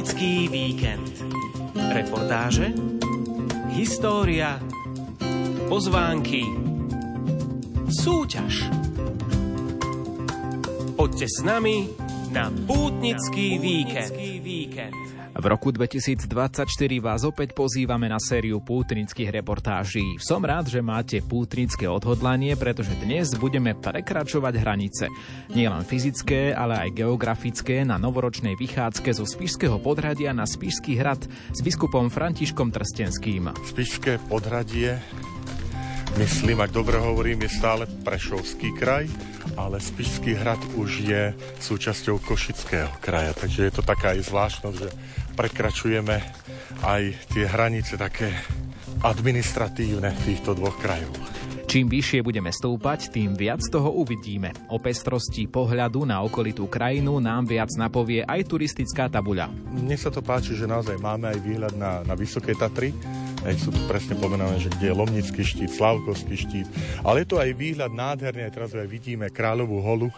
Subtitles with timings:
[0.00, 1.12] Pútnický víkend.
[1.76, 2.72] Reportáže,
[3.76, 4.56] história,
[5.68, 6.40] pozvánky,
[7.84, 8.64] súťaž.
[10.96, 11.92] Poďte s nami
[12.32, 14.16] na Pútnický víkend.
[15.40, 16.68] V roku 2024
[17.00, 20.20] vás opäť pozývame na sériu pútnických reportáží.
[20.20, 25.08] Som rád, že máte pútnické odhodlanie, pretože dnes budeme prekračovať hranice.
[25.56, 31.24] Nielen fyzické, ale aj geografické na novoročnej vychádzke zo Spišského podhradia na Spišský hrad
[31.56, 33.56] s biskupom Františkom Trstenským.
[33.64, 35.00] Spišské podhradie
[36.18, 39.06] myslím, ak dobre hovorím, je stále Prešovský kraj,
[39.54, 41.22] ale Spišský hrad už je
[41.60, 44.88] súčasťou Košického kraja, takže je to taká aj zvláštnosť, že
[45.36, 46.16] prekračujeme
[46.82, 48.34] aj tie hranice také
[49.00, 51.16] administratívne týchto dvoch krajov.
[51.64, 54.52] Čím vyššie budeme stúpať, tým viac toho uvidíme.
[54.74, 59.48] O pestrosti pohľadu na okolitú krajinu nám viac napovie aj turistická tabuľa.
[59.70, 62.90] Mne sa to páči, že naozaj máme aj výhľad na, na Vysoké Tatry.
[63.40, 66.68] Aj sú tu presne pomenané, že kde je Lomnický štít, Slavkovský štít.
[67.06, 70.12] Ale je to aj výhľad nádherný, aj teraz aj vidíme Kráľovú holu,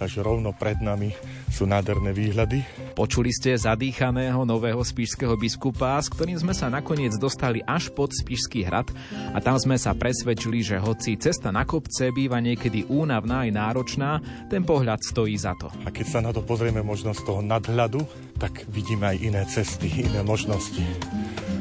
[0.00, 1.12] takže rovno pred nami
[1.52, 2.64] sú nádherné výhľady.
[2.96, 8.64] Počuli ste zadýchaného nového spišského biskupa, s ktorým sme sa nakoniec dostali až pod Spišský
[8.64, 8.88] hrad
[9.32, 14.10] a tam sme sa presvedčili, že hoci cesta na kopce býva niekedy únavná aj náročná,
[14.48, 15.68] ten pohľad stojí za to.
[15.84, 18.02] A keď sa na to pozrieme možno z toho nadhľadu,
[18.40, 20.82] tak vidíme aj iné cesty, iné možnosti.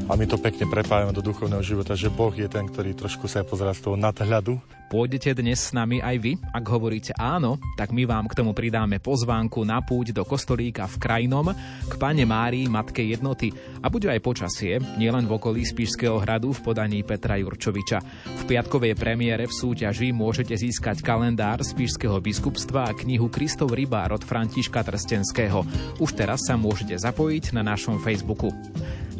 [0.10, 3.46] A my to pekne prepájame do duchovného života, že Boh je ten, ktorý trošku sa
[3.46, 4.79] pozerá z toho nadhľadu.
[4.90, 6.34] Pôjdete dnes s nami aj vy?
[6.50, 10.98] Ak hovoríte áno, tak my vám k tomu pridáme pozvánku na púť do kostolíka v
[10.98, 11.54] Krajnom
[11.86, 13.54] k Pane Márii, Matke jednoty.
[13.86, 18.02] A bude aj počasie, nielen v okolí Spišského hradu v podaní Petra Jurčoviča.
[18.34, 24.26] V piatkovej premiére v súťaži môžete získať kalendár Spišského biskupstva a knihu Kristov rybár od
[24.26, 25.70] Františka Trstenského.
[26.02, 28.50] Už teraz sa môžete zapojiť na našom Facebooku.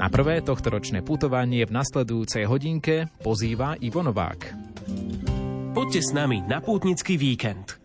[0.02, 4.66] Na prvé tohtoročné putovanie v nasledujúcej hodinke pozýva Ivo Novák.
[5.80, 7.79] Poďte s nami na pútnický víkend.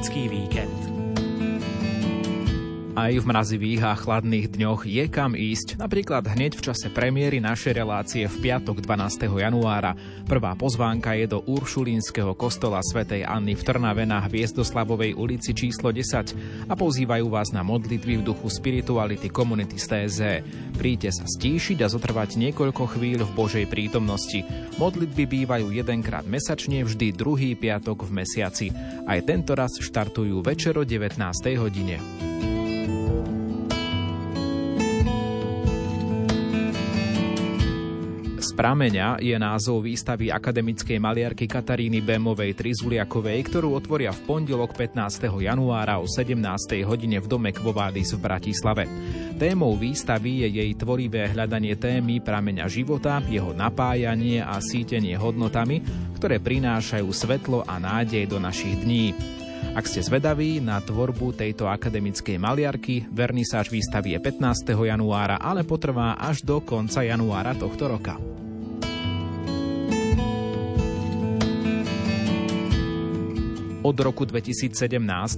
[0.00, 0.59] Na pútnický víkend.
[3.10, 7.82] Aj v mrazivých a chladných dňoch je kam ísť, napríklad hneď v čase premiéry našej
[7.82, 9.26] relácie v piatok 12.
[9.26, 9.98] januára.
[10.30, 16.70] Prvá pozvánka je do Uršulínskeho kostola svätej Anny v Trnave na Hviezdoslavovej ulici číslo 10
[16.70, 20.20] a pozývajú vás na modlitby v duchu spirituality komunity z TZ.
[20.78, 24.46] Príďte sa stíšiť a zotrvať niekoľko chvíľ v Božej prítomnosti.
[24.78, 28.70] Modlitby bývajú jedenkrát mesačne, vždy druhý piatok v mesiaci.
[29.02, 31.18] Aj tento raz štartujú večer o 19.
[31.58, 31.98] hodine.
[38.60, 45.32] Prameňa je názov výstavy akademickej maliarky Kataríny Bémovej Trizuliakovej, ktorú otvoria v pondelok 15.
[45.40, 46.36] januára o 17.
[46.84, 48.84] hodine v dome Kvovádis v Bratislave.
[49.40, 55.80] Témou výstavy je jej tvorivé hľadanie témy prameňa života, jeho napájanie a sítenie hodnotami,
[56.20, 59.16] ktoré prinášajú svetlo a nádej do našich dní.
[59.72, 64.68] Ak ste zvedaví na tvorbu tejto akademickej maliarky, vernisáž výstavy je 15.
[64.68, 68.20] januára, ale potrvá až do konca januára tohto roka.
[73.80, 74.76] Od roku 2017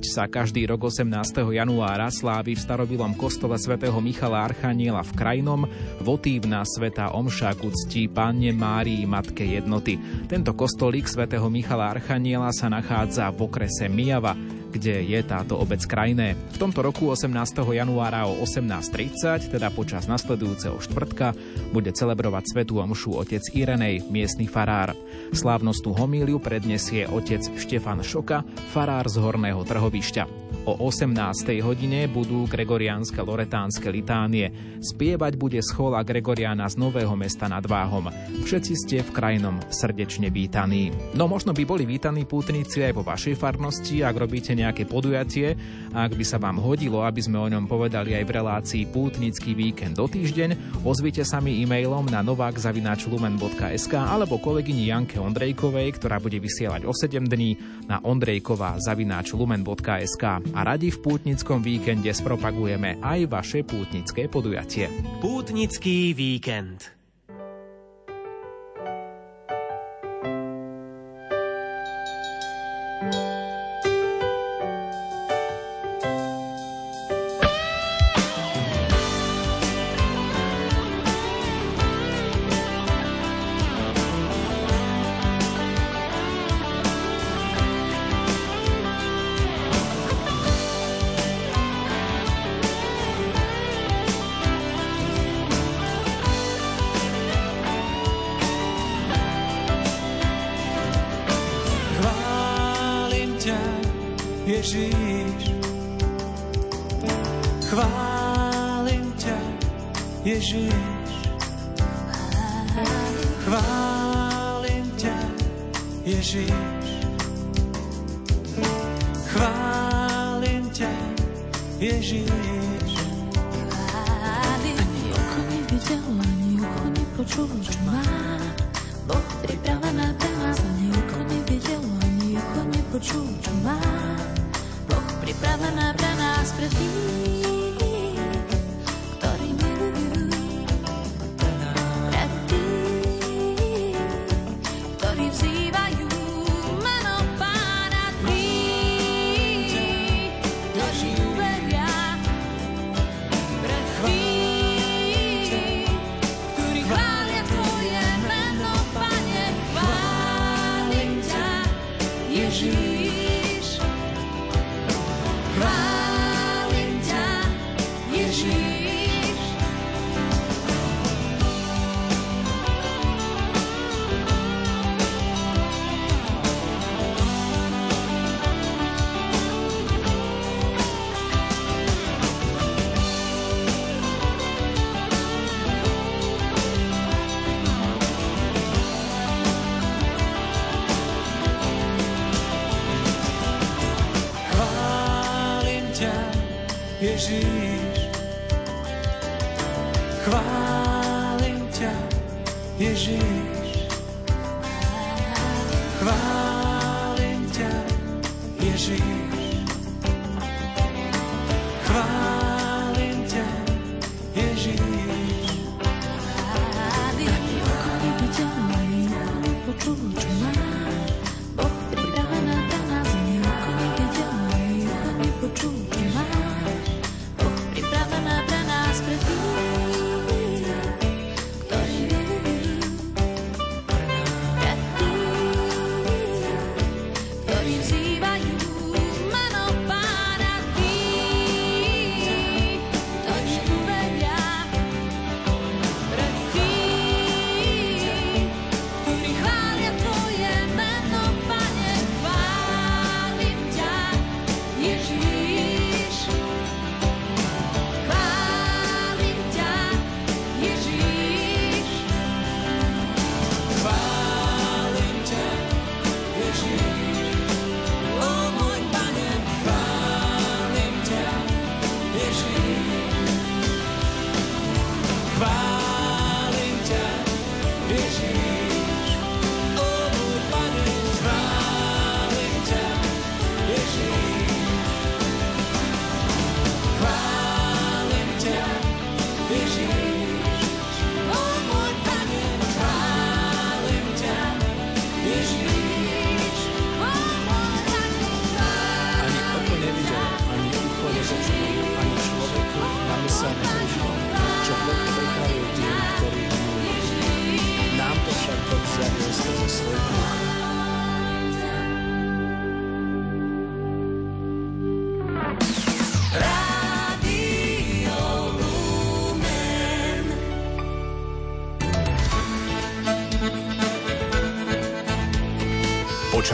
[0.03, 1.07] sa každý rok 18.
[1.55, 5.63] januára slávi v starobilom kostole svätého Michala Archaniela v Krajnom
[6.03, 9.95] votívna sveta Omša k uctí Panne Márii Matke Jednoty.
[10.27, 14.35] Tento kostolík svätého Michala Archaniela sa nachádza v okrese Mijava,
[14.73, 16.35] kde je táto obec krajné.
[16.35, 17.29] V tomto roku 18.
[17.63, 21.37] januára o 18.30, teda počas nasledujúceho štvrtka,
[21.71, 24.97] bude celebrovať svetú omšu otec Irenej, miestny farár.
[25.37, 28.43] Slávnostnú homíliu predniesie otec Štefan Šoka,
[28.73, 30.42] farár z Horného trhovišťa.
[30.63, 31.59] O 18.
[31.59, 34.79] hodine budú gregoriánske loretánske litánie.
[34.79, 38.07] Spievať bude schola Gregoriána z Nového mesta nad Váhom.
[38.47, 40.95] Všetci ste v krajnom srdečne vítaní.
[41.19, 45.59] No možno by boli vítaní pútnici aj vo vašej farnosti, ak robíte nejaké podujatie,
[45.91, 49.99] ak by sa vám hodilo, aby sme o ňom povedali aj v relácii Pútnický víkend
[49.99, 56.87] do týždeň, ozvite sa mi e-mailom na novakzavinačlumen.sk alebo kolegyni Janke Ondrejkovej, ktorá bude vysielať
[56.87, 57.59] o 7 dní
[57.91, 64.89] na ondrejková.lumen.sk a radi v pútnickom víkende spropagujeme aj vaše pútnické podujatie.
[65.19, 67.02] Pútnický víkend.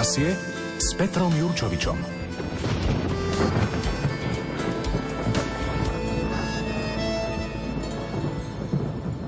[0.08, 0.32] Počasie
[0.80, 2.00] s Petrom Jurčovičom.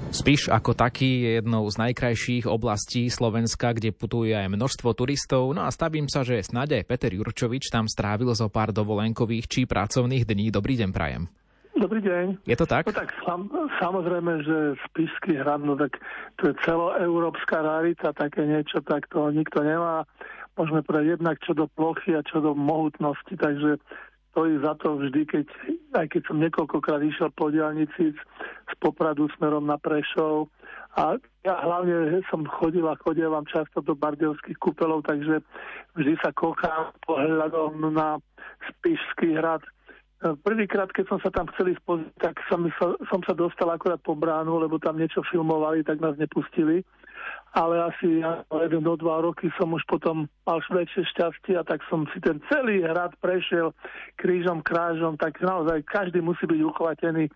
[0.09, 5.69] Spiš ako taký je jednou z najkrajších oblastí Slovenska, kde putuje aj množstvo turistov, no
[5.69, 10.25] a stavím sa, že snáď aj Peter Jurčovič tam strávil zo pár dovolenkových či pracovných
[10.25, 10.49] dní.
[10.49, 11.29] Dobrý deň, Prajem.
[11.77, 12.45] Dobrý deň.
[12.49, 12.89] Je to tak?
[12.89, 15.97] No tak sam, samozrejme, že Spišský hrad, no tak
[16.41, 20.09] to je celoeurópska rarita, také niečo, tak to nikto nemá.
[20.59, 23.79] Môžeme povedať jednak čo do plochy a čo do mohutnosti, takže
[24.31, 25.47] stojí za to vždy, keď,
[25.99, 30.47] aj keď som niekoľkokrát išiel po diálnici z Popradu smerom na Prešov
[30.95, 35.43] a ja hlavne som chodil a chodievam často do bardevských kúpelov, takže
[35.99, 38.19] vždy sa kochám pohľadom na
[38.71, 39.63] Spišský hrad.
[40.21, 41.83] Prvýkrát, keď som sa tam chcel ísť
[42.21, 42.69] tak som,
[43.09, 46.85] som sa dostal akorát po bránu, lebo tam niečo filmovali, tak nás nepustili
[47.51, 51.83] ale asi ja, jeden do dva roky som už potom mal väčšie šťastie a tak
[51.91, 53.75] som si ten celý hrad prešiel
[54.15, 57.27] krížom, krážom, tak naozaj každý musí byť uchvatený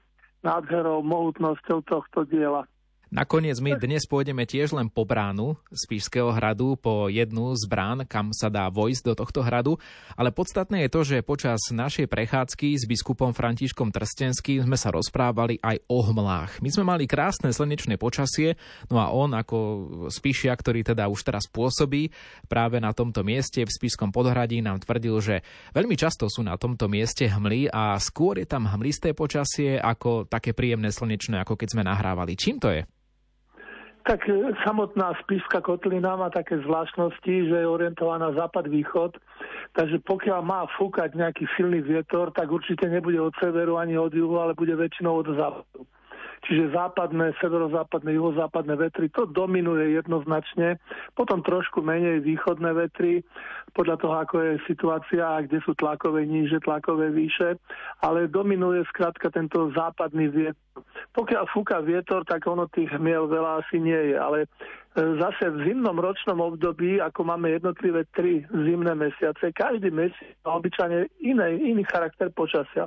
[0.46, 2.68] nádherou, mohutnosťou tohto diela.
[3.12, 8.08] Nakoniec my dnes pôjdeme tiež len po bránu z Píšského hradu, po jednu z brán,
[8.08, 9.76] kam sa dá vojsť do tohto hradu,
[10.16, 15.60] ale podstatné je to, že počas našej prechádzky s biskupom Františkom Trstenským sme sa rozprávali
[15.60, 16.64] aj o hmlách.
[16.64, 18.56] My sme mali krásne slnečné počasie,
[18.88, 19.56] no a on ako
[20.08, 22.08] spíšia, ktorý teda už teraz pôsobí
[22.48, 25.36] práve na tomto mieste v Spišskom podhradí nám tvrdil, že
[25.76, 30.56] veľmi často sú na tomto mieste hmly a skôr je tam hmlisté počasie ako také
[30.56, 32.34] príjemné slnečné, ako keď sme nahrávali.
[32.34, 32.82] Čím to je?
[34.04, 39.16] Tak e, samotná spíska kotlina má také zvláštnosti, že je orientovaná západ-východ,
[39.72, 44.36] takže pokiaľ má fúkať nejaký silný vietor, tak určite nebude od severu ani od juhu,
[44.36, 45.88] ale bude väčšinou od západu.
[46.42, 50.82] Čiže západné, severozápadné, juhozápadné vetry, to dominuje jednoznačne.
[51.14, 53.22] Potom trošku menej východné vetry,
[53.74, 57.58] podľa toho, ako je situácia kde sú tlakové níže, tlakové výše,
[58.00, 60.62] ale dominuje skrátka tento západný vietor.
[61.14, 64.38] Pokiaľ fúka vietor, tak ono tých miel veľa asi nie je, ale
[64.94, 71.10] zase v zimnom ročnom období, ako máme jednotlivé tri zimné mesiace, každý mesiac má obyčajne
[71.18, 72.86] iný, iný charakter počasia.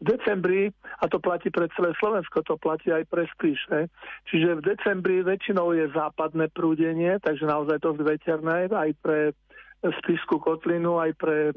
[0.00, 3.92] V decembri, a to platí pre celé Slovensko, to platí aj pre Spíš, ne?
[4.32, 9.36] čiže v decembri väčšinou je západné prúdenie, takže naozaj to veterné aj pre
[9.82, 11.54] Spišskú kotlinu, aj pre e,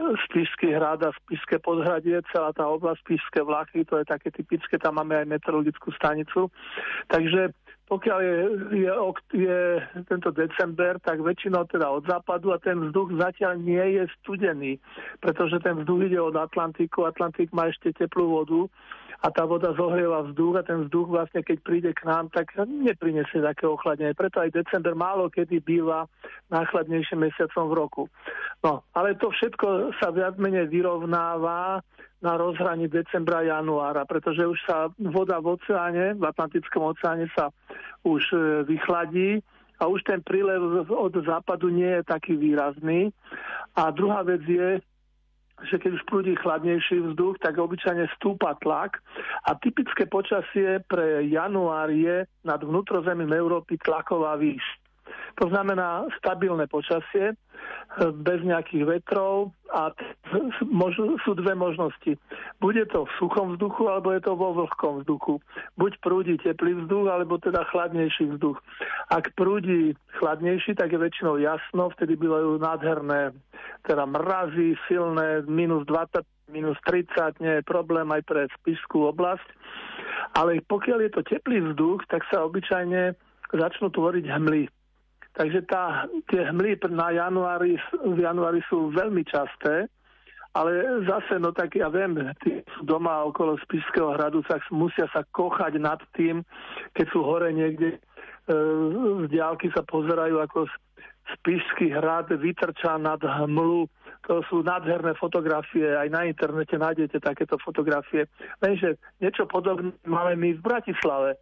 [0.00, 4.96] Spišský hrad a Spišské podhradie, celá tá oblasť Spišské vlachy, to je také typické, tam
[4.96, 6.48] máme aj meteorologickú stanicu.
[7.12, 7.52] Takže
[7.90, 8.36] pokiaľ je,
[8.86, 8.90] je,
[9.34, 9.58] je
[10.06, 14.78] tento december, tak väčšinou teda od západu a ten vzduch zatiaľ nie je studený,
[15.18, 18.70] pretože ten vzduch ide od Atlantiku, Atlantik má ešte teplú vodu
[19.20, 23.44] a tá voda zohrieva vzduch a ten vzduch vlastne keď príde k nám, tak neprinesie
[23.44, 24.16] také ochladenie.
[24.16, 26.08] Preto aj december málo kedy býva
[26.48, 28.02] najchladnejším mesiacom v roku.
[28.64, 31.84] No, ale to všetko sa viac menej vyrovnáva
[32.20, 37.48] na rozhraní decembra a januára, pretože už sa voda v oceáne, v Atlantickom oceáne sa
[38.04, 38.36] už e,
[38.68, 39.40] vychladí
[39.80, 43.08] a už ten prílev od západu nie je taký výrazný.
[43.72, 44.84] A druhá vec je,
[45.68, 49.00] že keď už prúdi chladnejší vzduch, tak obyčajne stúpa tlak
[49.44, 54.62] a typické počasie pre január je nad vnútrozemím Európy tlaková výš.
[55.40, 57.34] To znamená stabilné počasie,
[58.22, 59.90] bez nejakých vetrov a
[61.24, 62.16] sú dve možnosti.
[62.62, 65.42] Bude to v suchom vzduchu, alebo je to vo vlhkom vzduchu.
[65.74, 68.56] Buď prúdi teplý vzduch, alebo teda chladnejší vzduch.
[69.10, 73.34] Ak prúdi chladnejší, tak je väčšinou jasno, vtedy bývajú nádherné
[73.84, 79.48] teda mrazy, silné, minus 20, minus 30, nie je problém aj pre Spišskú oblasť.
[80.38, 83.18] Ale pokiaľ je to teplý vzduch, tak sa obyčajne
[83.50, 84.70] začnú tvoriť hmly
[85.30, 89.86] Takže tá, tie hmly na januári, v januári sú veľmi časté,
[90.50, 95.22] ale zase, no tak ja viem, tí sú doma okolo Spišského hradu, tak musia sa
[95.22, 96.42] kochať nad tým,
[96.90, 97.98] keď sú hore niekde, e,
[99.22, 100.66] z diálky sa pozerajú, ako
[101.38, 103.86] Spišský hrad vytrčá nad hmlu.
[104.26, 108.26] To sú nádherné fotografie, aj na internete nájdete takéto fotografie.
[108.58, 111.38] Lenže niečo podobné máme my v Bratislave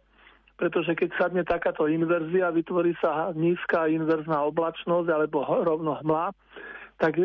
[0.59, 6.35] pretože keď sadne takáto inverzia, vytvorí sa nízka inverzná oblačnosť alebo rovno hmla,
[6.99, 7.15] tak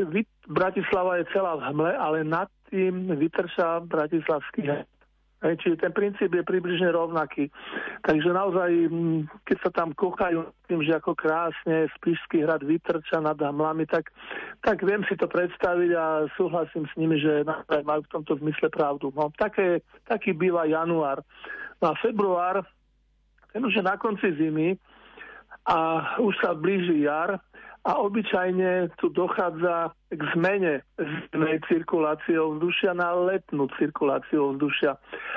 [0.46, 4.86] Bratislava je celá v hmle, ale nad tým vytrčá Bratislavský.
[5.44, 7.52] Hej, čiže ten princíp je približne rovnaký.
[8.00, 8.70] Takže naozaj,
[9.44, 14.08] keď sa tam kochajú tým, že ako krásne Spišský hrad vytrča nad hamlami, tak,
[14.64, 17.44] tak viem si to predstaviť a súhlasím s nimi, že
[17.84, 19.12] majú v tomto zmysle pravdu.
[19.12, 21.20] No, také, taký býva január.
[21.84, 22.64] No a február,
[23.54, 24.74] ten na konci zimy
[25.70, 25.78] a
[26.18, 27.38] už sa blíži jar
[27.84, 34.96] a obyčajne tu dochádza k zmene zimnej cirkulácie ovzdušia na letnú cirkuláciu ovzdušia.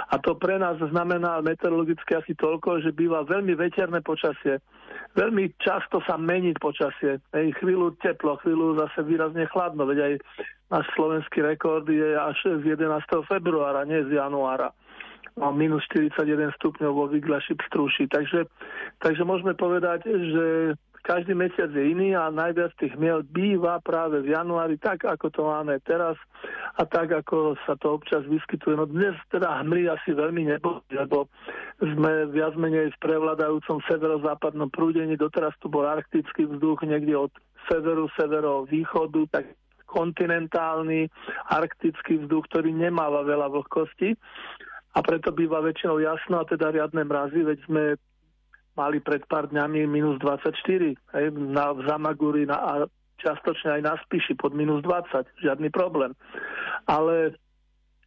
[0.09, 4.63] A to pre nás znamená meteorologicky asi toľko, že býva veľmi veterné počasie.
[5.13, 7.19] Veľmi často sa mení počasie.
[7.35, 9.83] Ej, chvíľu teplo, chvíľu zase výrazne chladno.
[9.83, 10.13] Veď aj
[10.71, 13.27] náš slovenský rekord je až z 11.
[13.27, 14.71] februára, nie z januára
[15.37, 18.09] a minus 41 stupňov vo Viglaši Pstrúši.
[18.09, 18.49] Takže,
[19.01, 20.45] takže môžeme povedať, že
[21.07, 25.41] každý mesiac je iný a najviac tých miel býva práve v januári, tak ako to
[25.47, 26.19] máme teraz
[26.75, 28.75] a tak ako sa to občas vyskytuje.
[28.75, 31.31] No dnes teda hmly asi veľmi neboli, lebo
[31.79, 37.31] sme viac menej v prevladajúcom severozápadnom prúdení, doteraz tu bol arktický vzduch niekde od
[37.71, 39.47] severu, severovýchodu, tak
[39.87, 41.07] kontinentálny
[41.47, 44.19] arktický vzduch, ktorý nemáva veľa vlhkosti
[44.97, 47.83] a preto býva väčšinou jasno a teda riadne mrazy, veď sme
[48.73, 50.57] mali pred pár dňami minus 24,
[50.97, 52.71] hej, na, v Zamaguri na, a
[53.21, 56.17] častočne aj na Spiši pod minus 20, žiadny problém.
[56.89, 57.37] Ale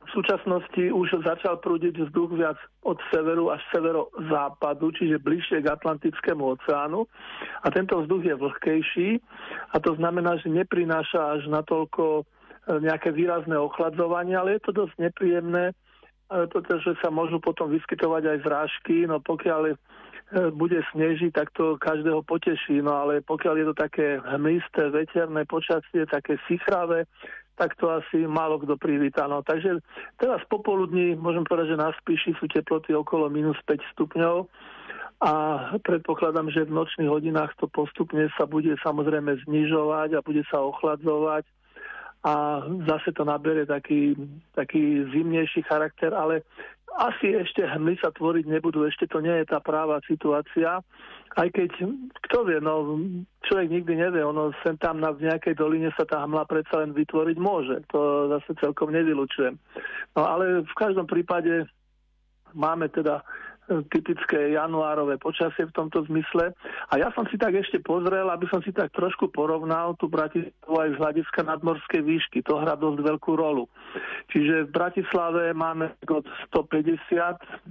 [0.00, 6.58] v súčasnosti už začal prúdiť vzduch viac od severu až severozápadu, čiže bližšie k Atlantickému
[6.58, 7.06] oceánu.
[7.62, 9.10] A tento vzduch je vlhkejší
[9.70, 12.22] a to znamená, že neprináša až natoľko e,
[12.82, 15.76] nejaké výrazné ochladzovanie, ale je to dosť nepríjemné,
[16.30, 19.74] pretože sa môžu potom vyskytovať aj zrážky, no pokiaľ
[20.54, 22.78] bude snežiť, tak to každého poteší.
[22.78, 27.10] No ale pokiaľ je to také hmlisté, veterné počasie, také sichravé,
[27.58, 29.26] tak to asi málo kto privíta.
[29.26, 29.82] No, takže
[30.16, 34.46] teraz popoludní môžem povedať, že na Spíši sú teploty okolo minus 5 stupňov
[35.20, 35.32] a
[35.84, 41.44] predpokladám, že v nočných hodinách to postupne sa bude samozrejme znižovať a bude sa ochladzovať
[42.20, 44.12] a zase to nabere taký,
[44.52, 46.44] taký zimnejší charakter, ale
[47.00, 50.84] asi ešte hmly sa tvoriť nebudú, ešte to nie je tá práva situácia.
[51.38, 51.70] Aj keď,
[52.28, 52.98] kto vie, no
[53.46, 56.92] človek nikdy nevie, ono sem tam na v nejakej doline sa tá hmla predsa len
[56.92, 57.80] vytvoriť môže.
[57.94, 59.54] To zase celkom nevylučujem.
[60.18, 61.70] No ale v každom prípade
[62.52, 63.22] máme teda
[63.90, 66.50] typické januárové počasie v tomto zmysle.
[66.90, 70.74] A ja som si tak ešte pozrel, aby som si tak trošku porovnal tú Bratislavu
[70.74, 72.38] aj z hľadiska nadmorskej výšky.
[72.50, 73.70] To hrá dosť veľkú rolu.
[74.34, 76.98] Čiže v Bratislave máme od 150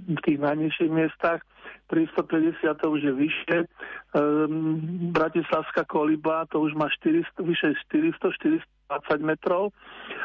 [0.08, 1.44] v tých najnižších miestach,
[1.90, 3.58] pri 150 to už je vyššie.
[4.14, 9.70] Um, Bratislavská koliba to už má 400, vyše 400, 400 20 metrov.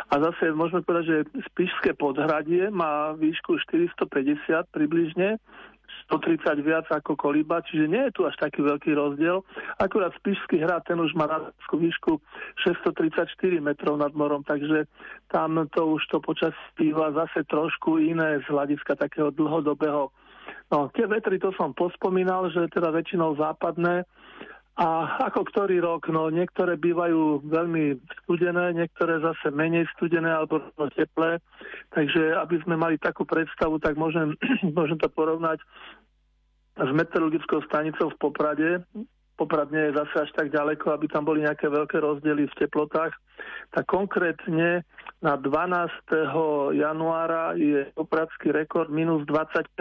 [0.10, 1.18] A zase môžeme povedať, že
[1.54, 5.38] Spišské podhradie má výšku 450 približne,
[6.10, 9.42] 130 viac ako Koliba, čiže nie je tu až taký veľký rozdiel.
[9.82, 12.22] Akurát Spišský hrad, ten už má na výšku
[12.62, 13.30] 634
[13.62, 14.86] metrov nad morom, takže
[15.30, 20.14] tam to už to počas býva zase trošku iné z hľadiska takého dlhodobého.
[20.70, 24.06] No, tie vetry to som pospomínal, že teda väčšinou západné,
[24.76, 30.60] a ako ktorý rok, no niektoré bývajú veľmi studené, niektoré zase menej studené alebo
[30.92, 31.40] teplé.
[31.96, 34.36] Takže aby sme mali takú predstavu, tak môžem,
[34.78, 35.64] môžem to porovnať
[36.76, 38.70] s meteorologickou stanicou v Poprade.
[39.40, 43.16] Poprad nie je zase až tak ďaleko, aby tam boli nejaké veľké rozdiely v teplotách.
[43.72, 44.84] Tak konkrétne
[45.24, 46.76] na 12.
[46.76, 49.72] januára je popradský rekord minus 25.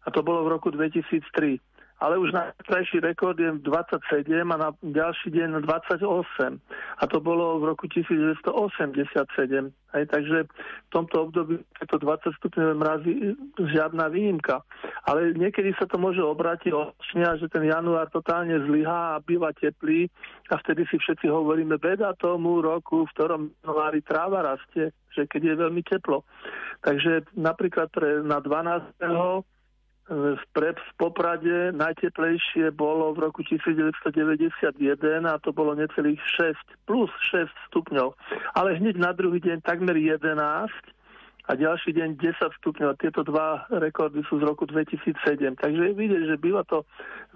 [0.00, 1.60] A to bolo v roku 2003
[2.00, 6.00] ale už najkrajší rekord je 27 a na ďalší deň 28.
[6.96, 9.68] A to bolo v roku 1987.
[9.90, 13.12] Aj, takže v tomto období je to 20 stupňové mrazy
[13.58, 14.64] žiadna výnimka.
[15.04, 20.08] Ale niekedy sa to môže obrátiť očne, že ten január totálne zlyhá a býva teplý
[20.48, 25.42] a vtedy si všetci hovoríme, beda tomu roku, v ktorom januári tráva rastie, že keď
[25.52, 26.24] je veľmi teplo.
[26.80, 29.04] Takže napríklad pre, na 12
[30.10, 34.74] v, pre, v Poprade najteplejšie bolo v roku 1991
[35.22, 36.58] a to bolo necelých 6
[36.90, 38.18] plus 6 stupňov.
[38.58, 40.34] Ale hneď na druhý deň takmer 11
[41.46, 42.98] a ďalší deň 10 stupňov.
[42.98, 45.14] Tieto dva rekordy sú z roku 2007.
[45.58, 46.82] Takže je vidieť, že býva to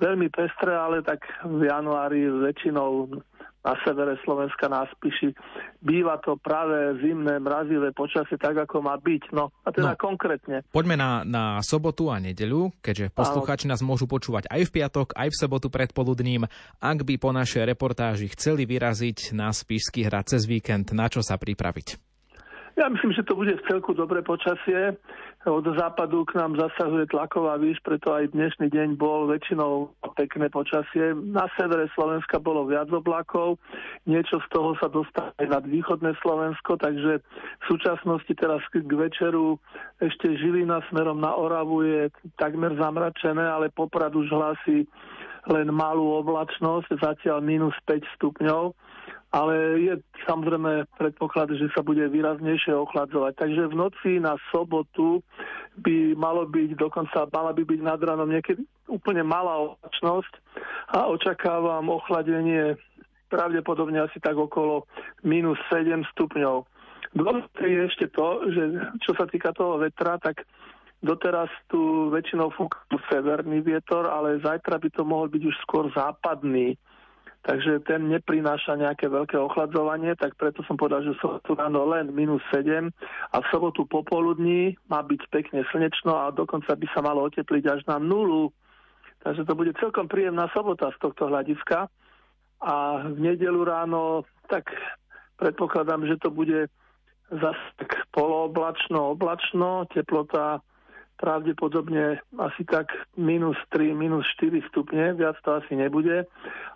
[0.03, 3.23] veľmi pestré, ale tak v januári väčšinou
[3.64, 5.33] na severe Slovenska na Spiši.
[5.81, 9.33] Býva to práve zimné, mrazivé počasie, tak ako má byť.
[9.33, 10.62] No a teda no, konkrétne.
[10.68, 15.29] Poďme na, na sobotu a nedeľu, keďže poslucháči nás môžu počúvať aj v piatok, aj
[15.33, 16.44] v sobotu predpoludním.
[16.79, 21.40] Ak by po našej reportáži chceli vyraziť na Spišský hrad cez víkend, na čo sa
[21.40, 22.13] pripraviť?
[22.75, 24.99] Ja myslím, že to bude v celku dobré počasie.
[25.47, 31.15] Od západu k nám zasahuje tlaková výš, preto aj dnešný deň bol väčšinou pekné počasie.
[31.15, 33.63] Na severe Slovenska bolo viac oblakov,
[34.11, 39.55] niečo z toho sa dostane nad východné Slovensko, takže v súčasnosti teraz k večeru
[40.03, 42.11] ešte Žilina smerom na Oravu je
[42.43, 44.91] takmer zamračené, ale Poprad už hlási
[45.47, 48.75] len malú oblačnosť, zatiaľ minus 5 stupňov
[49.35, 49.94] ale je
[50.31, 53.35] samozrejme predpoklad, že sa bude výraznejšie ochladzovať.
[53.35, 55.27] Takže v noci na sobotu
[55.83, 60.33] by malo byť, dokonca mala by byť nad ránom niekedy úplne malá oblačnosť
[60.94, 62.79] a očakávam ochladenie
[63.27, 64.87] pravdepodobne asi tak okolo
[65.27, 66.62] minus 7 stupňov.
[67.18, 68.62] Dôležité je ešte to, že
[69.03, 70.47] čo sa týka toho vetra, tak
[71.03, 76.79] doteraz tu väčšinou fúka severný vietor, ale zajtra by to mohol byť už skôr západný
[77.44, 82.40] takže ten neprináša nejaké veľké ochladzovanie, tak preto som povedal, že sobotu ráno len minus
[82.48, 82.88] 7
[83.30, 87.80] a v sobotu popoludní má byť pekne slnečno a dokonca by sa malo otepliť až
[87.85, 88.48] na nulu.
[89.24, 91.88] Takže to bude celkom príjemná sobota z tohto hľadiska.
[92.64, 92.74] A
[93.12, 94.72] v nedelu ráno, tak
[95.37, 96.72] predpokladám, že to bude
[97.28, 100.64] zase tak polooblačno, oblačno, teplota
[101.25, 106.29] pravdepodobne asi tak minus 3, minus 4 stupne, viac to asi nebude.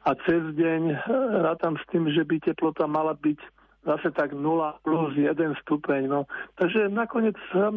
[0.08, 0.96] A cez deň e,
[1.44, 3.36] rátam s tým, že by teplota mala byť
[3.84, 4.40] zase tak 0
[4.80, 6.08] plus 1 stupeň.
[6.08, 6.24] No.
[6.56, 7.68] Takže nakoniec sa,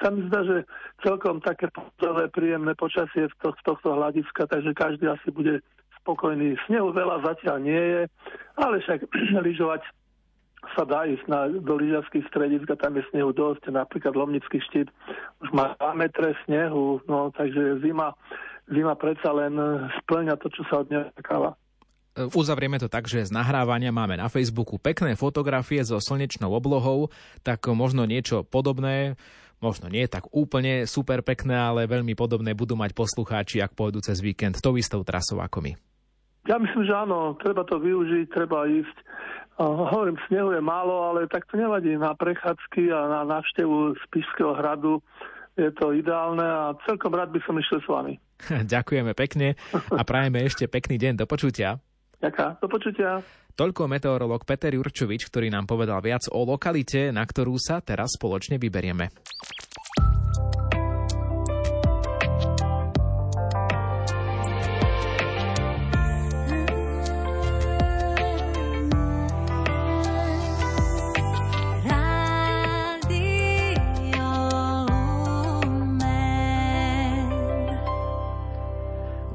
[0.00, 0.64] sa mi zdá, že
[1.04, 5.60] celkom také pozové, príjemné počasie z, to, z tohto hľadiska, takže každý asi bude
[6.00, 6.56] spokojný.
[6.64, 8.02] Snehu veľa zatiaľ nie je,
[8.56, 9.12] ale však
[9.46, 9.84] lyžovať
[10.72, 13.68] sa dá ísť na, do lyžiarských stredisk a tam je snehu dosť.
[13.68, 14.88] Napríklad Lomnický štít
[15.44, 18.16] už má 2 metre snehu, no takže zima,
[18.66, 19.54] zima predsa len
[20.02, 21.58] splňa to, čo sa od nej očakáva.
[22.14, 27.10] Uzavrieme to tak, že z nahrávania máme na Facebooku pekné fotografie so slnečnou oblohou,
[27.42, 29.18] tak možno niečo podobné,
[29.58, 34.22] možno nie tak úplne super pekné, ale veľmi podobné budú mať poslucháči, ak pôjdu cez
[34.22, 35.72] víkend tou istou trasou ako my.
[36.44, 38.96] Ja myslím, že áno, treba to využiť, treba ísť
[39.62, 44.98] hovorím, snehu je málo, ale tak to nevadí na prechádzky a na návštevu Spišského hradu.
[45.54, 48.14] Je to ideálne a celkom rád by som išiel s vami.
[48.74, 51.22] Ďakujeme pekne a prajeme ešte pekný deň.
[51.22, 51.78] Do počutia.
[52.18, 52.50] Ďakujem.
[52.58, 53.10] Do počutia.
[53.54, 58.58] Toľko meteorolog Peter Jurčovič, ktorý nám povedal viac o lokalite, na ktorú sa teraz spoločne
[58.58, 59.14] vyberieme.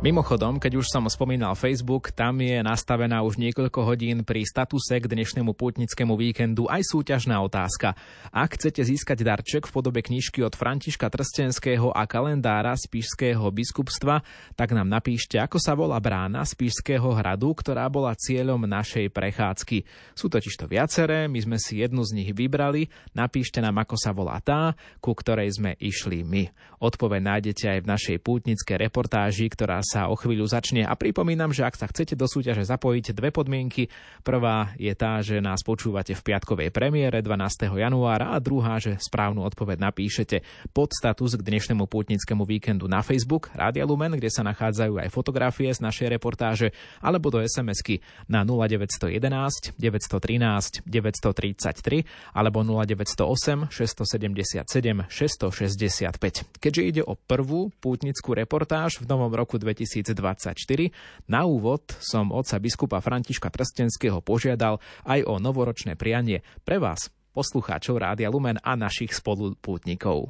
[0.10, 5.06] Mimochodom, keď už som spomínal Facebook, tam je nastavená už niekoľko hodín pri statuse k
[5.06, 7.94] dnešnému pútnickému víkendu aj súťažná otázka.
[8.34, 14.26] Ak chcete získať darček v podobe knižky od Františka Trstenského a kalendára Spišského biskupstva,
[14.58, 19.86] tak nám napíšte, ako sa volá brána Spišského hradu, ktorá bola cieľom našej prechádzky.
[20.18, 24.10] Sú totiž to viaceré, my sme si jednu z nich vybrali, napíšte nám, ako sa
[24.10, 24.74] volá tá,
[25.06, 26.50] ku ktorej sme išli my.
[26.82, 30.88] Odpoveď nájdete aj v našej pútnickej reportáži, ktorá sa o chvíľu začne.
[30.88, 33.92] A pripomínam, že ak sa chcete do súťaže zapojiť, dve podmienky.
[34.24, 37.76] Prvá je tá, že nás počúvate v piatkovej premiére 12.
[37.76, 43.50] januára a druhá, že správnu odpoveď napíšete pod status k dnešnému pútnickému víkendu na Facebook
[43.58, 46.70] Rádia Lumen, kde sa nachádzajú aj fotografie z našej reportáže,
[47.02, 52.06] alebo do SMS-ky na 0911 913 933
[52.38, 56.62] alebo 0908 677 665.
[56.62, 61.26] Keďže ide o prvú pútnickú reportáž v novom roku 2020, 2024.
[61.26, 64.78] Na úvod som otca biskupa Františka Trstenského požiadal
[65.10, 70.30] aj o novoročné prianie pre vás, poslucháčov Rádia Lumen a našich spolupútnikov.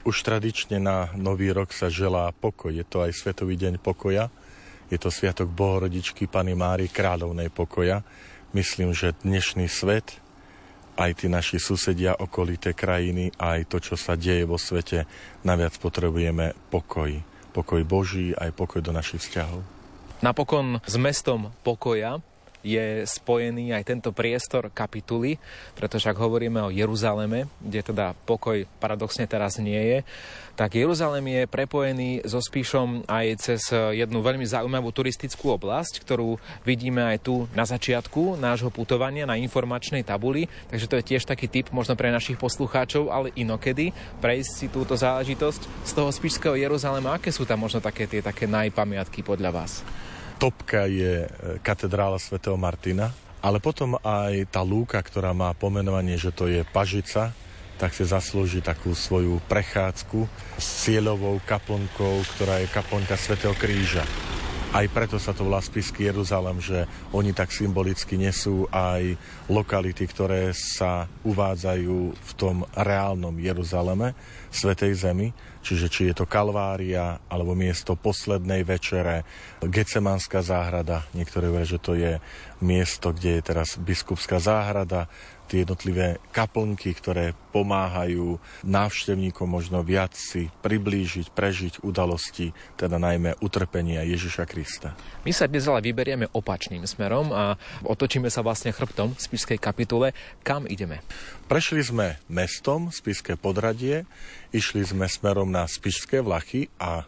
[0.00, 2.72] Už tradične na Nový rok sa želá pokoj.
[2.72, 4.32] Je to aj Svetový deň pokoja.
[4.88, 8.02] Je to Sviatok Bohorodičky Pany Mári, kráľovnej pokoja.
[8.56, 10.18] Myslím, že dnešný svet,
[10.98, 15.06] aj tí naši susedia, okolité krajiny, aj to, čo sa deje vo svete,
[15.46, 17.14] naviac potrebujeme pokoj
[17.50, 19.60] pokoj Boží, aj pokoj do našich vzťahov.
[20.20, 22.20] Napokon s mestom pokoja
[22.60, 25.40] je spojený aj tento priestor kapituly,
[25.74, 29.98] pretože ak hovoríme o Jeruzaleme, kde teda pokoj paradoxne teraz nie je,
[30.60, 36.36] tak Jeruzalem je prepojený so Spíšom aj cez jednu veľmi zaujímavú turistickú oblasť, ktorú
[36.68, 41.48] vidíme aj tu na začiatku nášho putovania na informačnej tabuli, takže to je tiež taký
[41.48, 47.16] tip možno pre našich poslucháčov, ale inokedy prejsť si túto záležitosť z toho Spíšského Jeruzalema.
[47.16, 49.80] Aké sú tam možno také tie také najpamiatky podľa vás?
[50.40, 51.28] Topka je e,
[51.60, 53.12] katedrála svätého Martina,
[53.44, 57.36] ale potom aj tá lúka, ktorá má pomenovanie, že to je pažica,
[57.76, 60.24] tak si zaslúži takú svoju prechádzku
[60.56, 64.04] s cieľovou kaplnkou, ktorá je kaplnka Svetého kríža.
[64.70, 69.18] Aj preto sa to volá spisky Jeruzalem, že oni tak symbolicky nesú aj
[69.50, 74.14] lokality, ktoré sa uvádzajú v tom reálnom Jeruzaleme,
[74.50, 75.30] Svetej Zemi,
[75.62, 79.22] čiže či je to Kalvária, alebo miesto poslednej večere,
[79.62, 82.18] Gecemanská záhrada, niektorí hovoria, že to je
[82.60, 85.06] miesto, kde je teraz biskupská záhrada,
[85.50, 94.06] tie jednotlivé kaplnky, ktoré pomáhajú návštevníkom možno viac si priblížiť, prežiť udalosti, teda najmä utrpenia
[94.06, 94.94] Ježiša Krista.
[95.26, 100.14] My sa dnes ale vyberieme opačným smerom a otočíme sa vlastne chrbtom v spiskej kapitule.
[100.46, 101.02] Kam ideme?
[101.50, 104.06] Prešli sme mestom, Spiské podradie,
[104.54, 107.04] išli sme smerom na Spišské vlachy a e,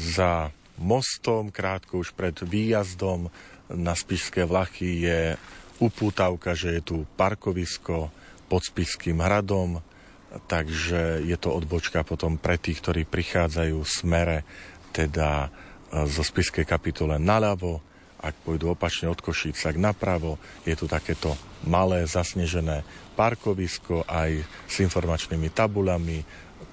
[0.00, 0.48] za
[0.80, 3.28] mostom, krátko už pred výjazdom
[3.68, 5.36] na Spišské vlachy je
[5.84, 8.08] upútavka, že je tu parkovisko
[8.48, 9.84] pod Spiským hradom,
[10.48, 14.38] takže je to odbočka potom pre tých, ktorí prichádzajú v smere,
[14.96, 15.52] teda
[15.92, 17.84] e, zo Spiskej kapitole naľavo,
[18.18, 22.82] ak pôjdu opačne od Košíc, tak napravo je tu takéto malé zasnežené
[23.14, 26.22] parkovisko aj s informačnými tabulami,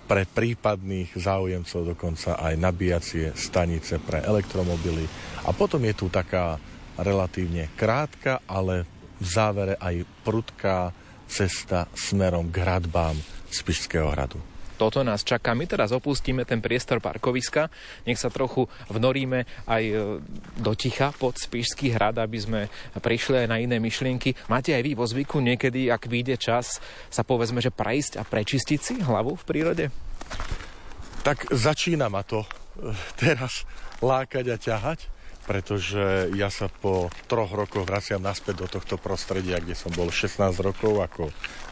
[0.06, 5.06] pre prípadných záujemcov dokonca aj nabíjacie stanice pre elektromobily.
[5.46, 6.62] A potom je tu taká
[6.96, 8.86] relatívne krátka, ale
[9.18, 10.94] v závere aj prudká
[11.26, 13.18] cesta smerom k hradbám
[13.50, 14.38] Spišského hradu.
[14.76, 15.56] Toto nás čaká.
[15.56, 17.72] My teraz opustíme ten priestor parkoviska.
[18.04, 19.94] Nech sa trochu vnoríme aj e,
[20.60, 22.62] do ticha pod Spišský hrad, aby sme
[23.00, 24.36] prišli aj na iné myšlienky.
[24.52, 28.80] Máte aj vy vo zvyku niekedy, ak vyjde čas, sa povedzme, že prejsť a prečistiť
[28.80, 29.86] si hlavu v prírode?
[31.24, 32.48] Tak začína ma to e,
[33.16, 33.64] teraz
[34.04, 35.15] lákať a ťahať
[35.46, 40.42] pretože ja sa po troch rokoch vraciam naspäť do tohto prostredia, kde som bol 16
[40.62, 41.24] rokov ako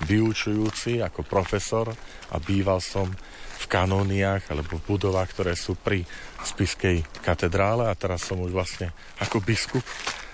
[0.06, 1.90] vyučujúci, ako profesor
[2.30, 3.10] a býval som
[3.64, 6.06] v kanóniách alebo v budovách, ktoré sú pri
[6.44, 8.92] Spiskej katedrále a teraz som už vlastne
[9.24, 9.86] ako biskup,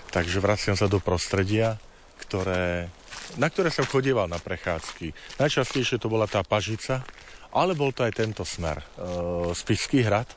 [0.09, 1.77] takže vraciam sa do prostredia,
[2.19, 2.89] ktoré,
[3.37, 5.13] na ktoré som chodieval na prechádzky.
[5.39, 7.05] Najčastejšie to bola tá Pažica,
[7.53, 8.81] ale bol to aj tento smer.
[8.81, 8.85] E,
[9.53, 10.29] Spiský hrad,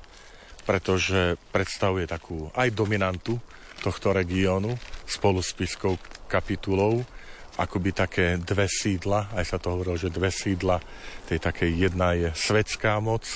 [0.63, 3.39] pretože predstavuje takú aj dominantu
[3.83, 5.99] tohto regiónu spolu s Piskou
[6.31, 7.03] kapitulou,
[7.59, 10.81] akoby také dve sídla, aj sa to hovorilo, že dve sídla,
[11.29, 13.27] tej také jedna je svetská moc,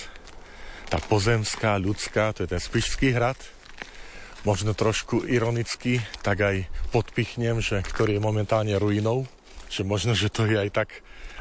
[0.86, 3.36] tá pozemská, ľudská, to je ten Spišský hrad,
[4.46, 6.56] možno trošku ironicky, tak aj
[6.94, 9.26] podpichnem, že ktorý je momentálne ruinou,
[9.66, 10.88] že možno, že to je aj tak,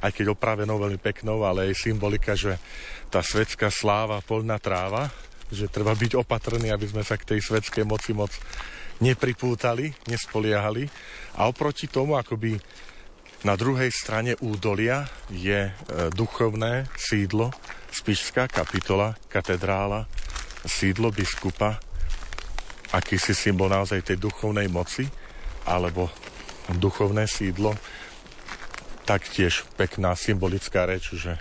[0.02, 2.58] aj keď opravenou veľmi peknou, ale aj symbolika, že
[3.14, 5.14] tá svetská sláva, polná tráva,
[5.52, 8.34] že treba byť opatrný, aby sme sa k tej svetskej moci moc
[9.04, 10.88] nepripútali, nespoliehali.
[11.38, 12.58] A oproti tomu, akoby
[13.46, 15.72] na druhej strane údolia je e,
[16.10, 17.54] duchovné sídlo,
[17.96, 20.04] Spišská kapitola, katedrála,
[20.68, 21.80] sídlo biskupa,
[22.92, 25.08] akýsi symbol naozaj tej duchovnej moci,
[25.64, 26.12] alebo
[26.76, 27.72] duchovné sídlo,
[29.08, 31.40] taktiež pekná symbolická reč, že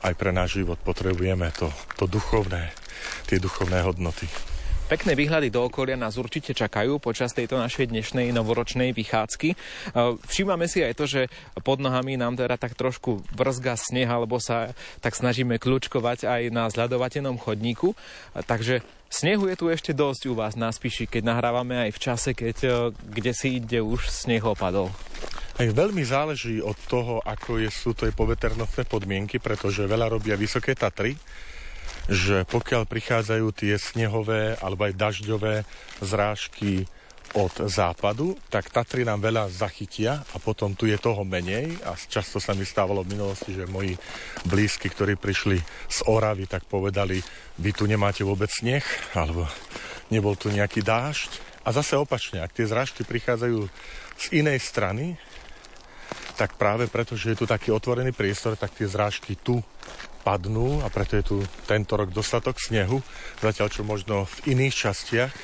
[0.00, 1.68] aj pre náš život potrebujeme to,
[2.00, 2.72] to duchovné,
[3.26, 4.28] tie duchovné hodnoty.
[4.90, 9.54] Pekné výhľady do okolia nás určite čakajú počas tejto našej dnešnej novoročnej vychádzky.
[9.54, 9.56] E,
[10.26, 11.30] všímame si aj to, že
[11.62, 16.66] pod nohami nám teda tak trošku vrzga sneh, alebo sa tak snažíme kľúčkovať aj na
[16.66, 17.94] zľadovateľnom chodníku.
[17.94, 17.96] E,
[18.42, 22.30] takže snehu je tu ešte dosť u vás na Spiši, keď nahrávame aj v čase,
[22.34, 22.70] keď e,
[23.14, 24.90] kde si ide už sneh opadol.
[25.54, 30.74] Aj veľmi záleží od toho, ako je, sú to poveternostné podmienky, pretože veľa robia Vysoké
[30.74, 31.14] Tatry,
[32.06, 35.54] že pokiaľ prichádzajú tie snehové alebo aj dažďové
[36.00, 36.88] zrážky
[37.30, 42.42] od západu, tak Tatry nám veľa zachytia a potom tu je toho menej a často
[42.42, 43.94] sa mi stávalo v minulosti, že moji
[44.50, 47.22] blízky, ktorí prišli z Oravy, tak povedali,
[47.62, 48.82] vy tu nemáte vôbec sneh,
[49.14, 49.46] alebo
[50.10, 51.30] nebol tu nejaký dážď.
[51.62, 53.68] A zase opačne, ak tie zrážky prichádzajú
[54.18, 55.14] z inej strany,
[56.34, 59.60] tak práve preto, že je tu taký otvorený priestor, tak tie zrážky tu
[60.20, 63.00] padnú a preto je tu tento rok dostatok snehu,
[63.40, 65.34] zatiaľ čo možno v iných častiach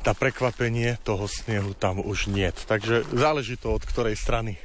[0.00, 2.56] tá prekvapenie toho snehu tam už niet.
[2.64, 4.56] Takže záleží to od ktorej strany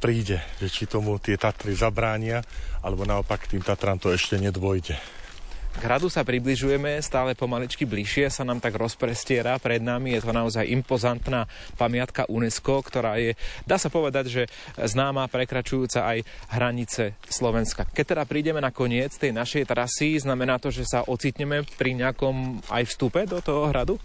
[0.00, 2.40] príde, že či tomu tie Tatry zabránia,
[2.80, 5.17] alebo naopak tým Tatram to ešte nedvojde.
[5.78, 10.10] K hradu sa približujeme stále pomaličky bližšie, sa nám tak rozprestiera pred nami.
[10.10, 11.46] Je to naozaj impozantná
[11.78, 14.42] pamiatka UNESCO, ktorá je, dá sa povedať, že
[14.74, 17.86] známa prekračujúca aj hranice Slovenska.
[17.94, 22.58] Keď teda prídeme na koniec tej našej trasy, znamená to, že sa ocitneme pri nejakom
[22.74, 24.02] aj vstupe do toho hradu?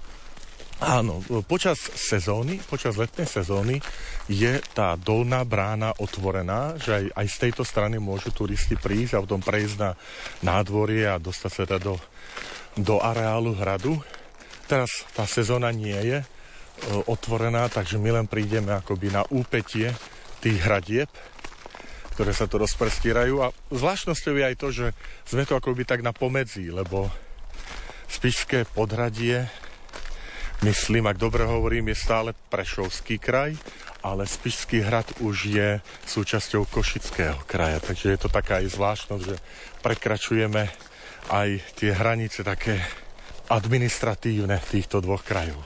[0.83, 3.79] Áno, počas sezóny, počas letnej sezóny
[4.27, 9.23] je tá dolná brána otvorená, že aj, aj z tejto strany môžu turisti prísť a
[9.23, 9.95] potom prejsť na
[10.43, 11.95] nádvorie a dostať sa teda do,
[12.75, 13.95] do areálu hradu.
[14.67, 16.27] Teraz tá sezóna nie je e,
[17.07, 19.87] otvorená, takže my len prídeme akoby na úpetie
[20.43, 21.07] tých hradieb,
[22.11, 24.91] ktoré sa tu rozprestírajú a zvláštnosťou je aj to, že
[25.31, 27.07] sme to akoby tak na pomedzi, lebo
[28.13, 29.49] Spišské podhradie
[30.63, 33.53] myslím, ak dobre hovorím, je stále Prešovský kraj,
[34.03, 35.69] ale Spišský hrad už je
[36.07, 39.35] súčasťou Košického kraja, takže je to taká aj zvláštnosť, že
[39.79, 40.67] prekračujeme
[41.31, 41.49] aj
[41.79, 42.79] tie hranice také
[43.47, 45.59] administratívne týchto dvoch krajov.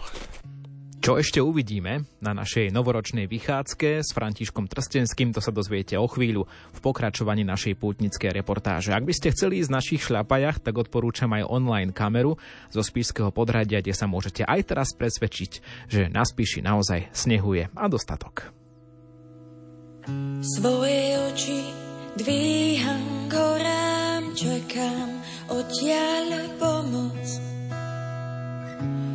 [1.07, 6.43] Čo ešte uvidíme na našej novoročnej vychádzke s Františkom Trstenským, to sa dozviete o chvíľu
[6.75, 8.91] v pokračovaní našej pútnickej reportáže.
[8.91, 12.35] Ak by ste chceli ísť v našich šľapajach, tak odporúčam aj online kameru
[12.67, 15.51] zo Spískeho podhradia, kde sa môžete aj teraz presvedčiť,
[15.87, 18.51] že na Spíši naozaj snehuje a dostatok.
[20.59, 21.71] Svoje oči
[22.19, 25.23] dvíham horám, čakám
[25.55, 27.23] odtiaľ pomoc.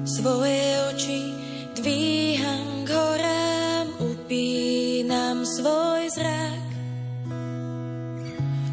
[0.09, 1.42] Svoje oči
[1.83, 6.67] dvíham k horám, upínam svoj zrak.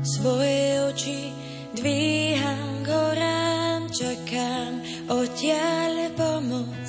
[0.06, 1.34] Svoje oči
[1.74, 6.88] dvíham k horám, čakám odtiaľ pomoc.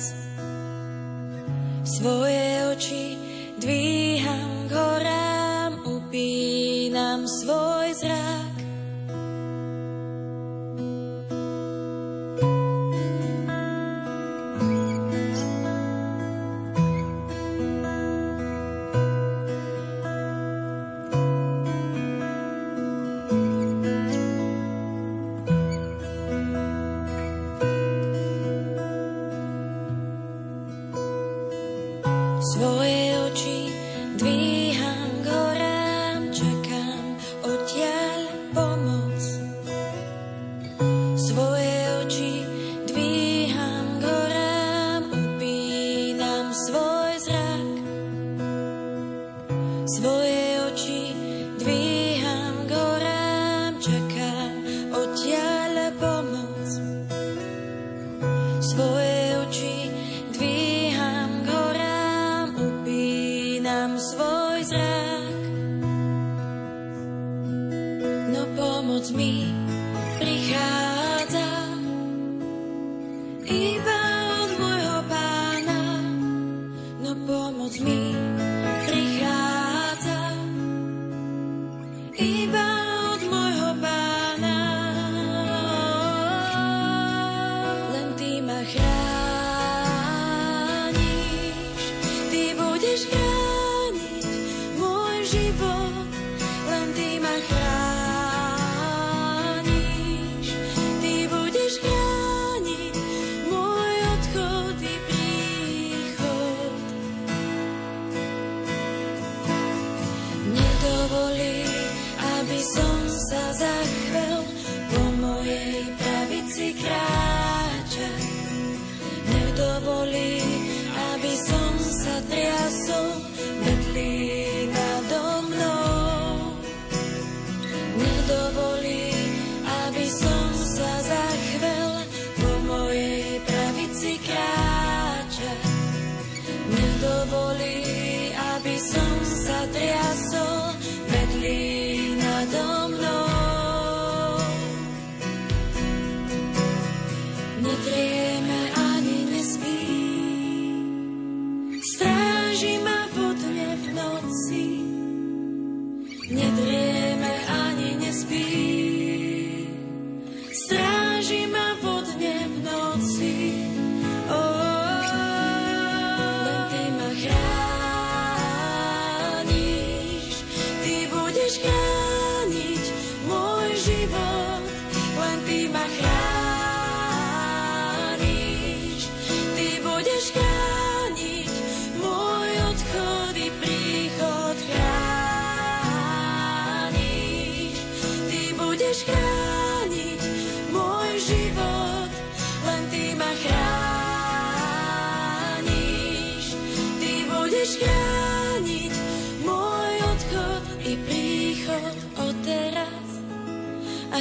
[1.89, 3.17] Svoje oči
[3.57, 5.20] dvíham k horám,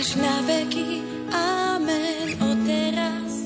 [0.00, 3.44] Až na veky, amen, o teraz.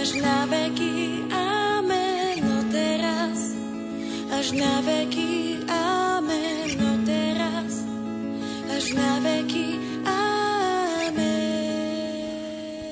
[0.00, 3.52] Až na veky, amen, o teraz.
[4.32, 7.84] Až na veky, amen, o teraz.
[8.72, 9.47] Až na veky,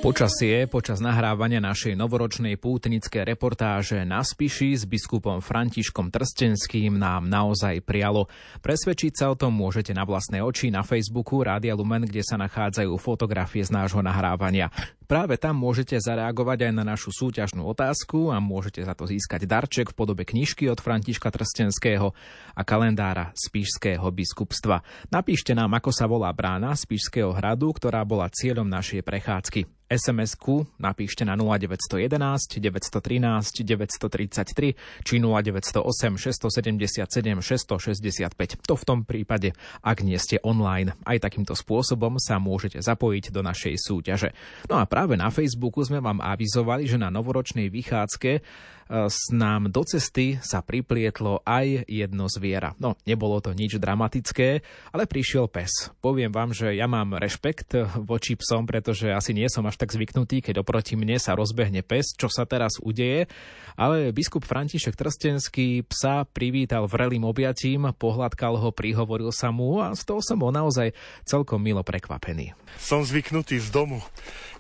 [0.07, 7.82] Počasie počas nahrávania našej novoročnej pútnické reportáže na Spiši s biskupom Františkom Trstenským nám naozaj
[7.82, 8.30] prialo.
[8.62, 12.94] Presvedčiť sa o tom môžete na vlastné oči na Facebooku Rádia Lumen, kde sa nachádzajú
[13.02, 14.70] fotografie z nášho nahrávania.
[15.11, 19.90] Práve tam môžete zareagovať aj na našu súťažnú otázku a môžete za to získať darček
[19.90, 22.14] v podobe knižky od Františka Trstenského
[22.54, 24.86] a kalendára Spišského biskupstva.
[25.11, 29.76] Napíšte nám, ako sa volá brána Spišského hradu, ktorá bola cieľom našej prechádzky.
[29.87, 34.74] SMS-ku napíšte na 0911 913 933
[35.07, 38.66] či 0908 677 665.
[38.66, 39.55] To v tom prípade,
[39.87, 40.99] ak nie ste online.
[41.07, 44.34] Aj takýmto spôsobom sa môžete zapojiť do našej súťaže.
[44.66, 48.43] No a práve na Facebooku sme vám avizovali, že na novoročnej vychádzke
[48.87, 52.78] s nám do cesty sa priplietlo aj jedno zviera.
[52.78, 54.62] No, nebolo to nič dramatické,
[54.95, 55.91] ale prišiel pes.
[55.99, 57.74] Poviem vám, že ja mám rešpekt
[58.07, 62.14] voči psom, pretože asi nie som až tak zvyknutý, keď oproti mne sa rozbehne pes,
[62.14, 63.26] čo sa teraz udeje.
[63.74, 70.03] Ale biskup František Trstenský psa privítal vrelým objatím, pohľadkal ho, prihovoril sa mu a z
[70.07, 70.95] toho som bol naozaj
[71.26, 72.57] celkom milo prekvapený.
[72.80, 74.01] Som zvyknutý z domu.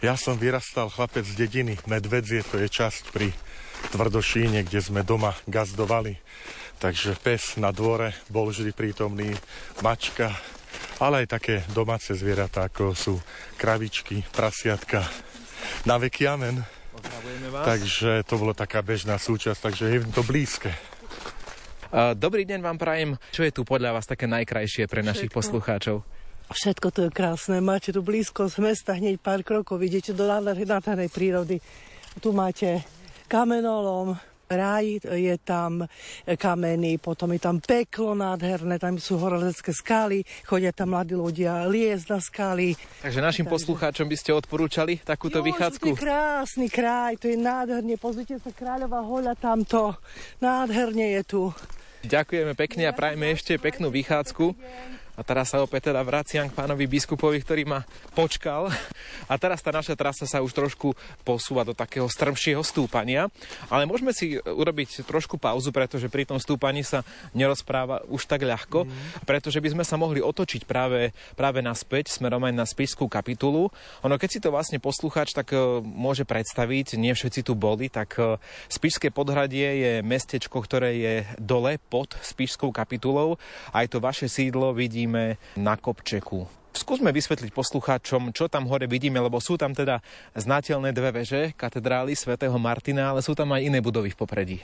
[0.04, 1.80] Ja som vyrastal chlapec z dediny.
[1.88, 3.32] Medvedzie to je časť pri
[3.94, 6.18] Tvrdošíne, kde sme doma gazdovali.
[6.76, 9.32] Takže pes na dvore bol vždy prítomný,
[9.80, 10.36] mačka,
[11.00, 13.14] ale aj také domáce zvieratá, ako sú
[13.56, 15.04] kravičky, prasiatka.
[15.88, 16.60] Na veky amen.
[17.64, 20.72] Takže to bolo taká bežná súčasť, takže je to blízke.
[22.16, 23.16] Dobrý deň vám prajem.
[23.32, 25.38] Čo je tu podľa vás také najkrajšie pre našich Všetko.
[25.40, 25.96] poslucháčov?
[26.46, 27.58] Všetko to je krásne.
[27.64, 31.58] Máte tu blízko z mesta, hneď pár krokov, idete do nádhernej prírody.
[32.20, 32.84] Tu máte
[33.26, 34.16] kamenolom,
[34.46, 35.82] ráj je tam
[36.38, 42.06] kamenný, potom je tam peklo nádherné, tam sú horolecké skály, chodia tam mladí ľudia liesť
[42.14, 42.78] na skály.
[43.02, 45.86] Takže našim poslucháčom by ste odporúčali takúto Jo, vychádzku?
[45.90, 47.98] To je krásny kraj, to je nádherne.
[47.98, 49.98] Pozrite sa, Kráľová hoľa tamto.
[50.38, 51.42] Nádherne je tu.
[52.06, 54.54] Ďakujeme pekne a prajme ešte peknú vychádzku.
[55.16, 57.80] A teraz sa opäť teda vraciam k pánovi biskupovi, ktorý ma
[58.12, 58.68] počkal.
[59.26, 60.92] A teraz tá naša trasa sa už trošku
[61.24, 63.32] posúva do takého strmšieho stúpania.
[63.72, 67.02] Ale môžeme si urobiť trošku pauzu, pretože pri tom stúpaní sa
[67.32, 68.84] nerozpráva už tak ľahko.
[69.24, 73.72] Pretože by sme sa mohli otočiť práve, práve naspäť, smerom aj na spišskú kapitulu.
[74.04, 78.16] Ono, keď si to vlastne poslucháč tak e, môže predstaviť, nie všetci tu boli, tak
[78.20, 78.36] e,
[78.68, 83.40] Spišské podhradie je mestečko, ktoré je dole pod Spišskou kapitulou.
[83.72, 86.50] Aj to vaše sídlo vidíme na kopčeku.
[86.76, 90.04] Skúsme vysvetliť poslucháčom, čo tam hore vidíme, lebo sú tam teda
[90.36, 94.58] znateľné dve veže katedrály svätého Martina, ale sú tam aj iné budovy v popredí.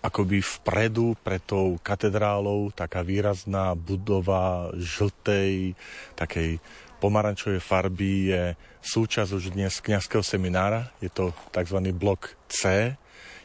[0.00, 5.76] Akoby vpredu pred tou katedrálou taká výrazná budova žltej,
[6.16, 6.62] takej
[7.02, 8.42] pomarančovej farby je
[8.80, 10.88] súčasť už dnes kňazského seminára.
[11.04, 11.84] Je to tzv.
[11.92, 12.94] blok C.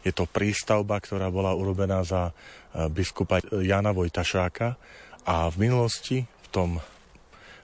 [0.05, 4.79] Je to prístavba, ktorá bola urobená za eh, biskupa Jana Vojtašáka
[5.27, 6.23] a v minulosti,
[6.53, 6.77] tom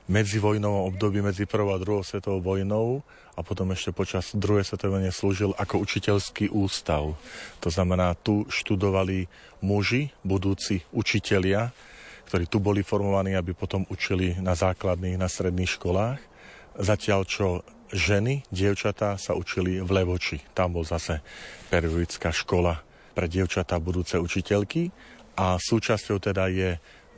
[0.09, 3.05] medzivojnovom období medzi prvou a druhou svetovou vojnou
[3.37, 7.13] a potom ešte počas druhej svetovej vojny slúžil ako učiteľský ústav.
[7.61, 9.29] To znamená, tu študovali
[9.61, 11.69] muži, budúci učitelia,
[12.25, 16.19] ktorí tu boli formovaní, aby potom učili na základných, na stredných školách.
[16.81, 17.61] Zatiaľ, čo
[17.93, 20.41] ženy, dievčatá sa učili v Levoči.
[20.57, 21.21] Tam bol zase
[21.69, 22.81] periodická škola
[23.13, 24.89] pre dievčatá budúce učiteľky
[25.37, 26.69] a súčasťou teda je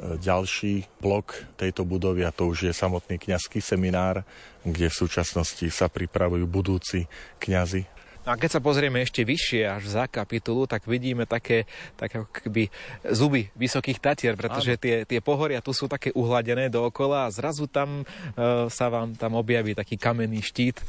[0.01, 4.25] ďalší blok tejto budovy a to už je samotný kňazský seminár,
[4.65, 7.05] kde v súčasnosti sa pripravujú budúci
[7.37, 7.85] kňazi.
[8.21, 11.65] No a keď sa pozrieme ešte vyššie, až za kapitulu, tak vidíme také,
[11.97, 12.69] také keby
[13.09, 18.05] zuby vysokých tatier, pretože tie, tie pohoria tu sú také uhladené dookola a zrazu tam
[18.05, 20.85] e, sa vám tam objaví taký kamenný štít.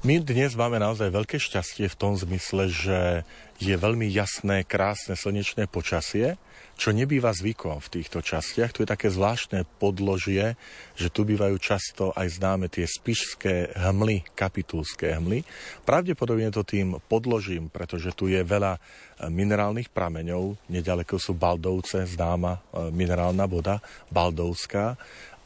[0.00, 3.28] My dnes máme naozaj veľké šťastie v tom zmysle, že
[3.60, 6.40] je veľmi jasné, krásne slnečné počasie,
[6.80, 8.72] čo nebýva zvykom v týchto častiach.
[8.72, 10.56] Tu je také zvláštne podložie,
[10.96, 15.44] že tu bývajú často aj známe tie spišské hmly, kapitulské hmly.
[15.84, 18.80] Pravdepodobne to tým podložím, pretože tu je veľa e,
[19.28, 20.72] minerálnych prameňov.
[20.72, 24.96] Nedaleko sú Baldovce, známa e, minerálna voda, Baldovská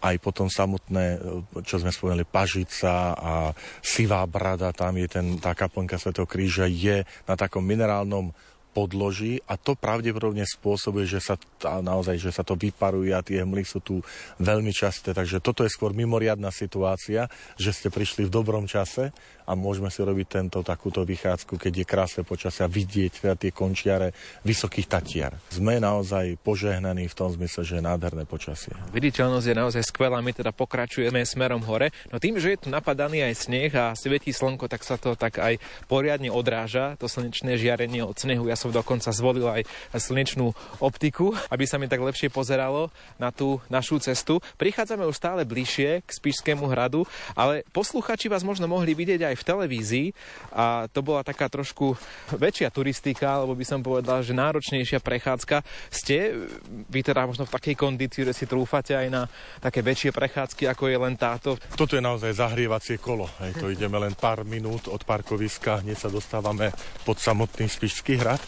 [0.05, 1.19] aj potom samotné, e,
[1.67, 3.51] čo sme spomenuli, Pažica a
[3.83, 8.31] Sivá brada, tam je ten, tá kaplnka Svetého kríža, je na takom minerálnom
[8.75, 13.47] podloží a to pravdepodobne spôsobuje, že sa tá, naozaj, že sa to vyparuje a tie
[13.47, 14.03] hmly sú tu
[14.43, 15.15] veľmi časté.
[15.15, 19.15] Takže toto je skôr mimoriadná situácia, že ste prišli v dobrom čase
[19.45, 23.53] a môžeme si robiť tento takúto vychádzku, keď je krásne počasie a vidieť teda tie
[23.53, 25.33] končiare vysokých tatiar.
[25.53, 28.73] Sme naozaj požehnaní v tom zmysle, že je nádherné počasie.
[28.93, 31.93] Viditeľnosť je naozaj skvelá, my teda pokračujeme smerom hore.
[32.09, 35.37] No tým, že je tu napadaný aj sneh a svietí slnko, tak sa to tak
[35.39, 38.49] aj poriadne odráža, to slnečné žiarenie od snehu.
[38.49, 42.89] Ja som dokonca zvolil aj slnečnú optiku, aby sa mi tak lepšie pozeralo
[43.21, 44.41] na tú našu cestu.
[44.57, 47.05] Prichádzame už stále bližšie k Spišskému hradu,
[47.37, 50.09] ale posluchači vás možno mohli vidieť aj v televízii
[50.55, 51.95] a to bola taká trošku
[52.35, 55.61] väčšia turistika, alebo by som povedal, že náročnejšia prechádzka.
[55.91, 56.49] Ste
[56.91, 59.23] vy teda možno v takej kondícii, že si trúfate aj na
[59.61, 61.61] také väčšie prechádzky, ako je len táto?
[61.75, 63.29] Toto je naozaj zahrievacie kolo.
[63.43, 66.73] Hej, to ideme len pár minút od parkoviska, hneď sa dostávame
[67.05, 68.43] pod samotný Spišský hrad.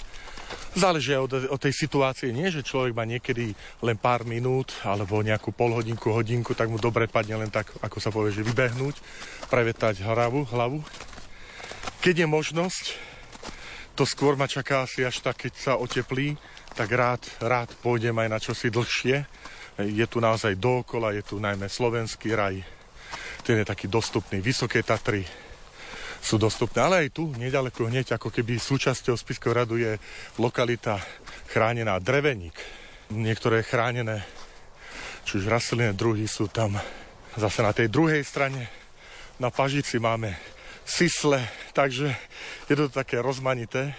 [0.77, 5.49] Záleží od, od tej situácie, nie, že človek má niekedy len pár minút alebo nejakú
[5.49, 8.93] polhodinku, hodinku, tak mu dobre padne len tak, ako sa povie, že vybehnúť,
[9.49, 10.85] prevetať hlavu, hlavu.
[12.05, 12.85] Keď je možnosť,
[13.97, 16.37] to skôr ma čaká asi až tak, keď sa oteplí,
[16.77, 19.25] tak rád, rád pôjdem aj na čosi dlhšie.
[19.81, 22.61] Je tu naozaj dookola, je tu najmä slovenský raj,
[23.49, 25.25] ten je taký dostupný, Vysoké Tatry,
[26.27, 26.83] sú dostupné.
[26.83, 29.95] Ale aj tu, nedaleko hneď, ako keby súčasťou Spiského radu je
[30.43, 30.99] lokalita
[31.47, 32.59] chránená Dreveník.
[33.15, 34.27] Niektoré chránené,
[35.23, 36.75] či už rastlinné druhy sú tam
[37.39, 38.67] zase na tej druhej strane.
[39.39, 40.35] Na Pažici máme
[40.83, 42.11] sisle, takže
[42.67, 43.95] je to také rozmanité.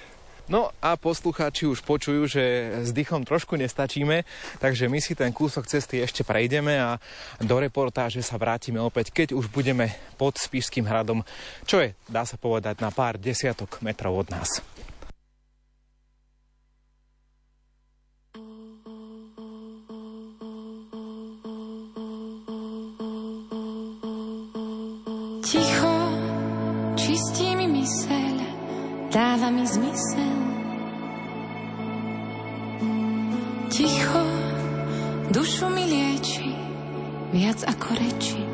[0.47, 2.43] No a poslucháči už počujú, že
[2.87, 4.23] s dýchom trošku nestačíme,
[4.63, 6.95] takže my si ten kúsok cesty ešte prejdeme a
[7.43, 11.27] do reportáže sa vrátime opäť, keď už budeme pod Spišským hradom,
[11.67, 14.63] čo je, dá sa povedať, na pár desiatok metrov od nás.
[25.43, 25.95] Ticho
[26.95, 28.35] čistí mi myseľ,
[29.11, 30.26] dáva mi zmysel.
[37.57, 38.46] Viac ako reči.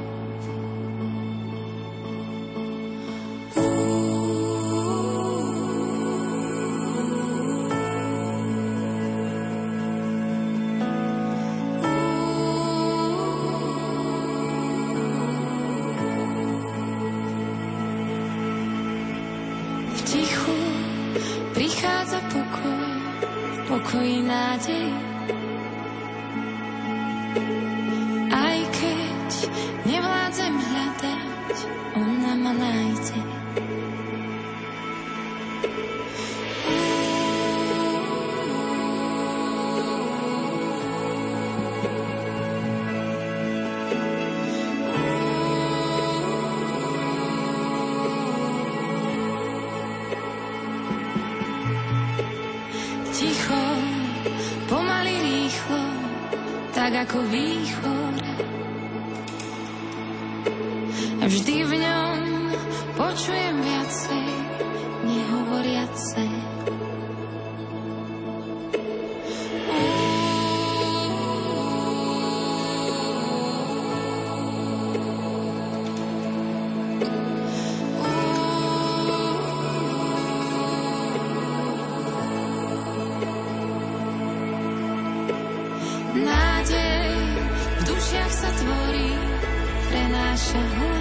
[90.44, 90.93] 想？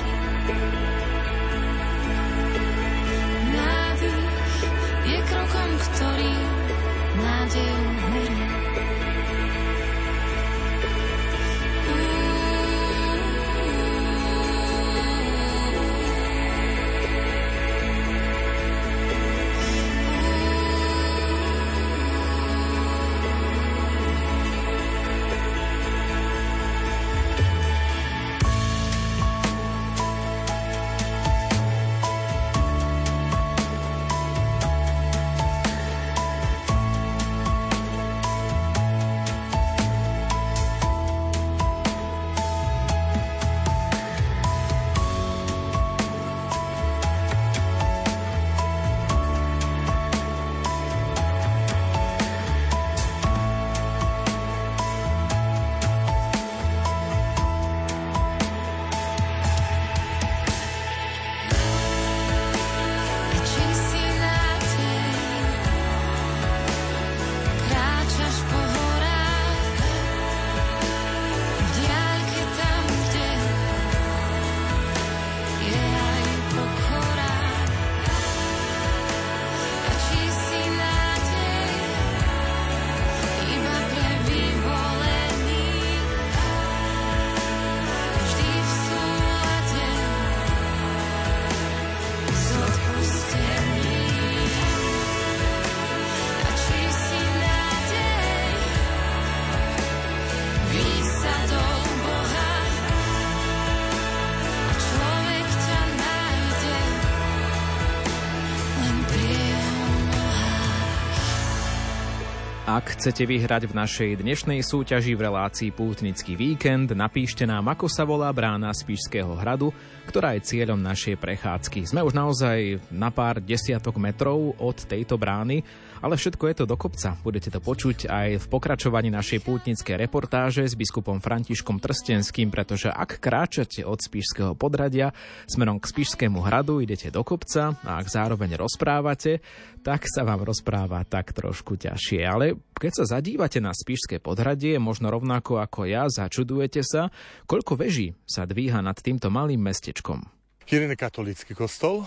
[112.72, 118.08] Ak chcete vyhrať v našej dnešnej súťaži v relácii Pútnický víkend, napíšte nám, ako sa
[118.08, 119.76] volá brána Spišského hradu,
[120.08, 121.84] ktorá je cieľom našej prechádzky.
[121.84, 125.60] Sme už naozaj na pár desiatok metrov od tejto brány,
[126.00, 127.12] ale všetko je to do kopca.
[127.20, 133.20] Budete to počuť aj v pokračovaní našej pútnickej reportáže s biskupom Františkom Trstenským, pretože ak
[133.20, 135.12] kráčate od Spišského podradia
[135.44, 139.44] smerom k Spišskému hradu, idete do kopca a ak zároveň rozprávate,
[139.84, 142.22] tak sa vám rozpráva tak trošku ťažšie.
[142.26, 147.14] Ale keď sa zadívate na Spišské podhradie, možno rovnako ako ja, začudujete sa,
[147.46, 150.26] koľko veží sa dvíha nad týmto malým mestečkom.
[150.66, 152.06] Jeden je katolícky kostol,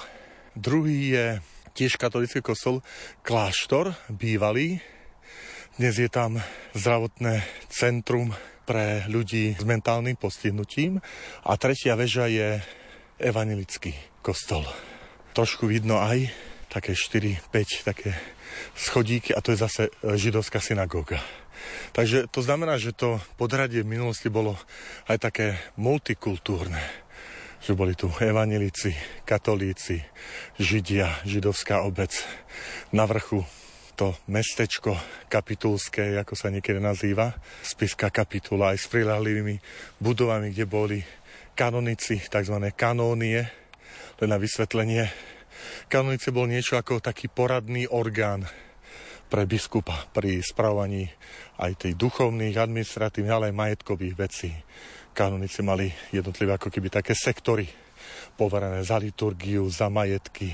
[0.55, 1.25] druhý je
[1.75, 2.79] tiež katolícky kostol,
[3.23, 4.79] kláštor, bývalý.
[5.75, 6.39] Dnes je tam
[6.71, 8.31] zdravotné centrum
[8.63, 11.03] pre ľudí s mentálnym postihnutím
[11.43, 12.63] a tretia väža je
[13.19, 13.93] evanilický
[14.23, 14.63] kostol.
[15.35, 16.31] Trošku vidno aj
[16.71, 18.11] také 4-5 také
[18.75, 21.19] schodíky a to je zase e, židovská synagóga.
[21.91, 24.59] Takže to znamená, že to podhradie v minulosti bolo
[25.07, 25.47] aj také
[25.79, 26.81] multikultúrne.
[27.65, 28.93] Že boli tu evanilici,
[29.25, 30.03] katolíci,
[30.61, 32.13] židia, židovská obec.
[32.93, 33.41] Na vrchu
[33.95, 34.99] to mestečko
[35.31, 37.31] kapitulské, ako sa niekedy nazýva,
[37.63, 39.55] spiská kapitula aj s prilahlivými
[40.03, 40.99] budovami, kde boli
[41.55, 42.55] kanonici, tzv.
[42.75, 43.47] kanónie,
[44.19, 45.07] len na vysvetlenie
[45.87, 48.45] Kanonice bol niečo ako taký poradný orgán
[49.25, 51.09] pre biskupa pri spravovaní
[51.57, 54.51] aj tej duchovných, administratívnych, ale aj majetkových vecí.
[55.15, 57.65] Kanonici mali jednotlivé ako keby také sektory
[58.35, 60.51] poverené za liturgiu, za majetky,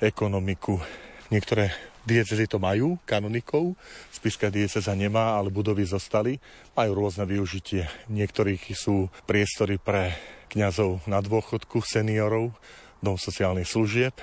[0.00, 0.80] ekonomiku.
[1.28, 1.70] Niektoré
[2.02, 3.78] diecezy to majú, kanonikov,
[4.10, 6.40] spiská dieceza nemá, ale budovy zostali,
[6.74, 7.86] majú rôzne využitie.
[8.10, 10.16] Niektorých sú priestory pre
[10.50, 12.52] kňazov na dôchodku, seniorov,
[13.02, 14.14] dom sociálnych služieb,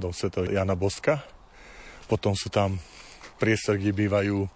[0.00, 0.32] dom Sv.
[0.48, 1.20] Jana Boska.
[2.08, 2.80] Potom sú tam
[3.36, 4.48] priestor, kde bývajú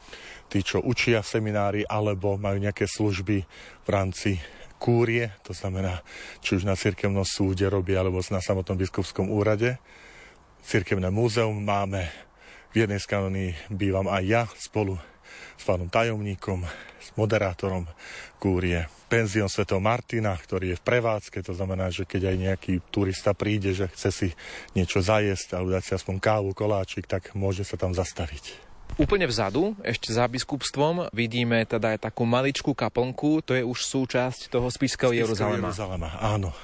[0.48, 3.44] tí, čo učia v seminári, alebo majú nejaké služby
[3.84, 4.40] v rámci
[4.76, 6.04] kúrie, to znamená,
[6.44, 9.80] či už na cirkevnom súde robí, alebo na samotnom biskupskom úrade.
[10.66, 12.08] Cirkevné múzeum máme,
[12.76, 13.08] v jednej z
[13.72, 15.00] bývam aj ja spolu
[15.56, 16.62] s pánom tajomníkom,
[17.00, 17.88] s moderátorom
[18.36, 18.86] kúrie.
[19.06, 19.66] Penzion Sv.
[19.78, 24.10] Martina, ktorý je v prevádzke, to znamená, že keď aj nejaký turista príde, že chce
[24.10, 24.28] si
[24.74, 28.66] niečo zajesť alebo dať si aspoň kávu, koláčik, tak môže sa tam zastaviť.
[28.96, 34.48] Úplne vzadu, ešte za biskupstvom, vidíme teda aj takú maličkú kaplnku, to je už súčasť
[34.48, 35.68] toho spiského Jeruzalema.
[35.68, 36.10] Jeruzalema.
[36.22, 36.54] Áno.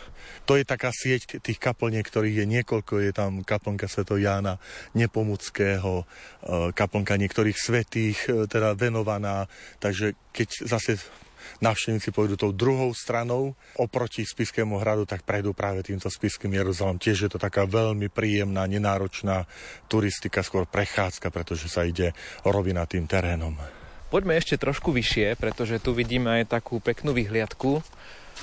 [0.53, 3.01] To je taká sieť tých kaplniek, ktorých je niekoľko.
[3.01, 4.05] Je tam kaplnka Sv.
[4.21, 4.61] Jána
[4.93, 9.49] Nepomuckého, e, kaplnka niektorých svetých, e, teda venovaná.
[9.81, 11.01] Takže keď zase
[11.65, 17.01] návštevníci pôjdu tou druhou stranou oproti Spiskému hradu, tak prejdú práve týmto Spiským Jeruzalem.
[17.01, 19.49] Tiež je to taká veľmi príjemná, nenáročná
[19.89, 22.13] turistika, skôr prechádzka, pretože sa ide
[22.45, 23.57] rovinatým terénom.
[24.13, 27.81] Poďme ešte trošku vyššie, pretože tu vidíme aj takú peknú vyhliadku.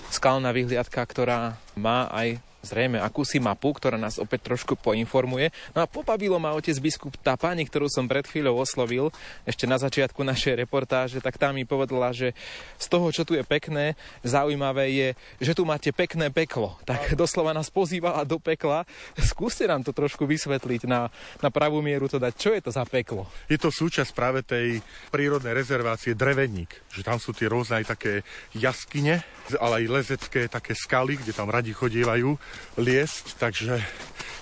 [0.08, 5.52] Skalná vyhliadka, ktorá má aj zrejme akúsi mapu, ktorá nás opäť trošku poinformuje.
[5.72, 9.12] No a pobavilo ma otec biskup tá pani, ktorú som pred chvíľou oslovil,
[9.48, 12.36] ešte na začiatku našej reportáže, tak tá mi povedala, že
[12.76, 13.96] z toho, čo tu je pekné,
[14.26, 16.76] zaujímavé je, že tu máte pekné peklo.
[16.84, 18.84] Tak doslova nás pozývala do pekla.
[19.16, 21.08] Skúste nám to trošku vysvetliť na,
[21.40, 22.34] na pravú mieru to dať.
[22.36, 23.30] Čo je to za peklo?
[23.48, 24.84] Je to súčasť práve tej
[25.14, 28.14] prírodnej rezervácie Dreveník, že tam sú tie rôzne aj také
[28.52, 29.24] jaskyne,
[29.58, 32.49] ale aj lezecké také skaly, kde tam radi chodievajú
[32.80, 33.82] liesť, takže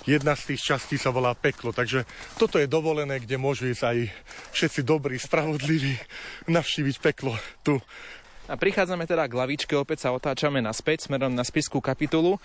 [0.08, 1.72] jedna z tých častí sa volá peklo.
[1.74, 2.08] Takže
[2.40, 3.98] toto je dovolené, kde môžu ísť aj
[4.56, 6.00] všetci dobrí, spravodliví
[6.48, 7.76] navštíviť peklo tu.
[8.48, 12.40] A prichádzame teda k lavičke, opäť sa otáčame naspäť smerom na spisku kapitulu.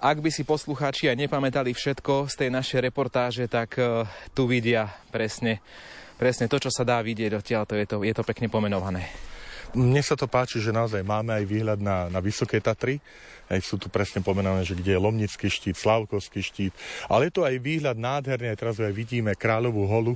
[0.00, 4.88] Ak by si poslucháči aj nepamätali všetko z tej našej reportáže, tak uh, tu vidia
[5.12, 5.60] presne,
[6.16, 9.10] presne to, čo sa dá vidieť odtiaľ, to je to, je to pekne pomenované.
[9.76, 13.04] Mne sa to páči, že naozaj máme aj výhľad na, na Vysoké Tatry.
[13.52, 16.72] Aj sú tu presne pomenované, že kde je Lomnický štít, Slavkovský štít.
[17.12, 20.14] Ale je to aj výhľad nádherný, aj teraz aj vidíme Kráľovú holu.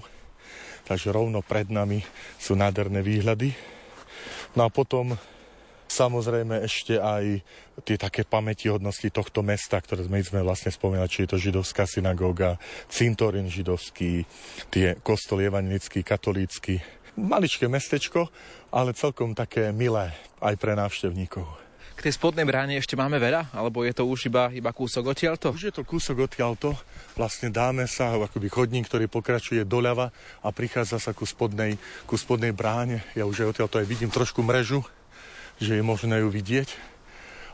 [0.89, 2.01] Takže rovno pred nami
[2.41, 3.53] sú nádherné výhľady.
[4.57, 5.21] No a potom
[5.93, 7.45] samozrejme ešte aj
[7.85, 12.57] tie také pamätihodnosti tohto mesta, ktoré sme, sme vlastne spomínali, či je to židovská synagóga,
[12.89, 14.25] cintorín židovský,
[14.73, 16.81] tie kostoly evangelický, katolícky.
[17.13, 18.33] Maličké mestečko,
[18.73, 21.45] ale celkom také milé aj pre návštevníkov.
[21.93, 23.53] K tej spodnej bráne ešte máme veľa?
[23.53, 25.53] Alebo je to už iba, iba kúsok odtiaľto?
[25.53, 26.73] Už je to kúsok odtiaľto.
[27.13, 30.09] Vlastne dáme sa akoby chodník, ktorý pokračuje doľava
[30.41, 31.77] a prichádza sa ku spodnej,
[32.09, 33.05] ku spodnej bráne.
[33.13, 34.81] Ja už aj odtiaľto aj vidím trošku mrežu,
[35.61, 36.92] že je možné ju vidieť.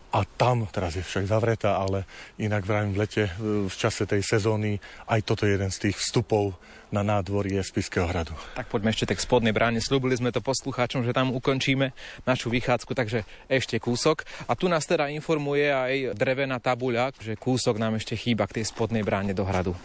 [0.09, 2.09] A tam, teraz je však zavretá, ale
[2.41, 6.57] inak vravím v lete, v čase tej sezóny, aj toto je jeden z tých vstupov
[6.89, 8.33] na nádvorie Spiského hradu.
[8.57, 9.85] Tak poďme ešte tak spodnej bráne.
[9.85, 11.93] Slúbili sme to poslucháčom, že tam ukončíme
[12.25, 14.25] našu vychádzku, takže ešte kúsok.
[14.49, 18.73] A tu nás teda informuje aj drevená tabuľa, že kúsok nám ešte chýba k tej
[18.73, 19.77] spodnej bráne do hradu.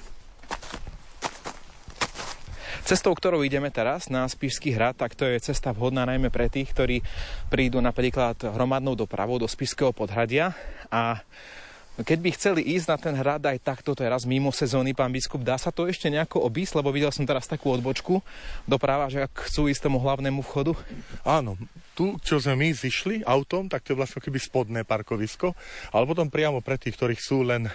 [2.93, 6.69] Cestou, ktorou ideme teraz na Spišský hrad, tak to je cesta vhodná najmä pre tých,
[6.77, 7.01] ktorí
[7.49, 10.53] prídu napríklad hromadnou dopravou do Spišského podhradia.
[10.93, 11.17] A
[12.01, 15.61] keď by chceli ísť na ten hrad aj takto teraz mimo sezóny, pán biskup, dá
[15.61, 16.81] sa to ešte nejako obísť?
[16.81, 18.17] Lebo videl som teraz takú odbočku
[18.65, 20.73] doprava, že ak chcú ísť tomu hlavnému vchodu.
[21.21, 21.53] Áno,
[21.93, 25.53] tu, čo sme my zišli autom, tak to je vlastne keby spodné parkovisko,
[25.93, 27.69] ale potom priamo pre tých, ktorí sú len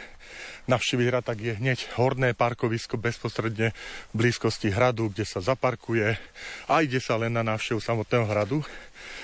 [0.67, 3.71] navštíviť hrad, tak je hneď horné parkovisko bezprostredne
[4.11, 6.19] v blízkosti hradu, kde sa zaparkuje
[6.67, 8.67] a ide sa len na návštevu samotného hradu.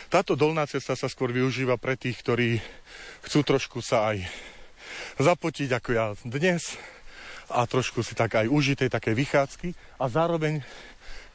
[0.06, 2.62] Táto dolná cesta sa skôr využíva pre tých, ktorí
[3.26, 4.22] chcú trošku sa aj
[5.20, 6.78] zapotiť ako ja dnes
[7.52, 10.64] a trošku si tak aj užiť tej také vychádzky a zároveň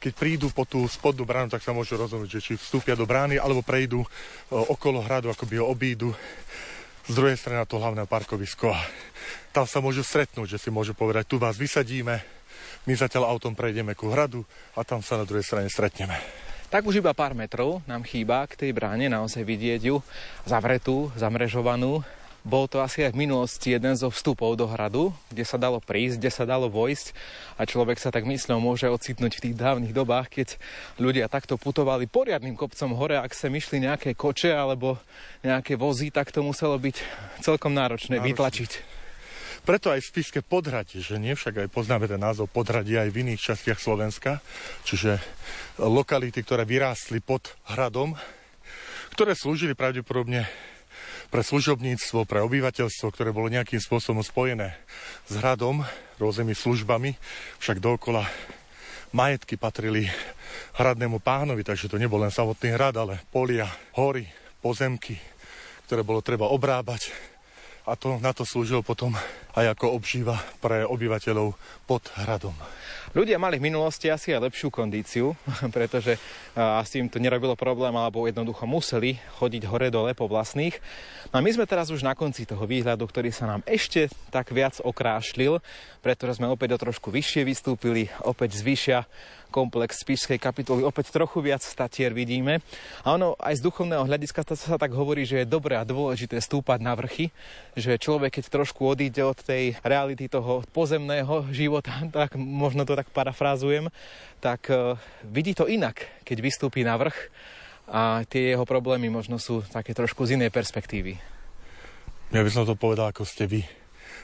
[0.00, 3.36] keď prídu po tú spodnú bránu, tak sa môžu rozhodnúť, že či vstúpia do brány,
[3.36, 4.00] alebo prejdú
[4.48, 6.16] okolo hradu, akoby ho obídu
[7.04, 8.72] z druhej strany na to hlavné parkovisko.
[9.52, 12.16] Tam sa môžu stretnúť, že si môžu povedať, tu vás vysadíme,
[12.88, 14.40] my zatiaľ autom prejdeme ku hradu
[14.72, 16.16] a tam sa na druhej strane stretneme.
[16.72, 20.00] Tak už iba pár metrov nám chýba k tej bráne, naozaj vidieť ju
[20.48, 22.00] zavretú, zamrežovanú.
[22.40, 26.16] Bol to asi aj v minulosti jeden zo vstupov do hradu, kde sa dalo prísť,
[26.16, 27.12] kde sa dalo vojsť
[27.60, 30.48] a človek sa tak myslel môže ocitnúť v tých dávnych dobách, keď
[30.96, 34.96] ľudia takto putovali poriadnym kopcom hore, ak sa myšli nejaké koče alebo
[35.44, 36.96] nejaké vozy, tak to muselo byť
[37.44, 38.28] celkom náročné, náročné.
[38.32, 38.70] vytlačiť.
[39.60, 43.28] Preto aj v Spiske Podhradie, že nie však aj poznáme ten názov Podhradie aj v
[43.28, 44.40] iných častiach Slovenska,
[44.88, 45.20] čiže
[45.76, 48.16] lokality, ktoré vyrástli pod hradom,
[49.12, 50.48] ktoré slúžili pravdepodobne
[51.30, 54.74] pre služobníctvo, pre obyvateľstvo, ktoré bolo nejakým spôsobom spojené
[55.30, 55.86] s hradom,
[56.18, 57.14] rôznymi službami,
[57.62, 58.26] však dookola
[59.14, 60.10] majetky patrili
[60.74, 64.26] hradnému pánovi, takže to nebol len samotný hrad, ale polia, hory,
[64.58, 65.16] pozemky,
[65.86, 67.30] ktoré bolo treba obrábať
[67.88, 69.16] a to, na to slúžil potom
[69.56, 71.56] aj ako obžíva pre obyvateľov
[71.88, 72.54] pod hradom.
[73.10, 75.34] Ľudia mali v minulosti asi aj lepšiu kondíciu,
[75.74, 76.14] pretože
[76.54, 80.78] asi im to nerobilo problém, alebo jednoducho museli chodiť hore-dole po vlastných.
[81.34, 84.54] No a my sme teraz už na konci toho výhľadu, ktorý sa nám ešte tak
[84.54, 85.58] viac okrášlil,
[86.06, 89.10] pretože sme opäť o trošku vyššie vystúpili, opäť zvyšia
[89.50, 90.86] komplex Spišskej kapitoly.
[90.86, 92.62] Opäť trochu viac statier vidíme.
[93.02, 96.78] A ono aj z duchovného hľadiska sa tak hovorí, že je dobré a dôležité stúpať
[96.80, 97.34] na vrchy,
[97.74, 103.08] že človek, keď trošku odíde od tej reality toho pozemného života, tak možno to tak
[103.16, 103.88] parafrázujem,
[104.44, 107.32] tak uh, vidí to inak, keď vystúpi na vrch
[107.88, 111.16] a tie jeho problémy možno sú také trošku z inej perspektívy.
[112.30, 113.64] Ja by som to povedal, ako ste vy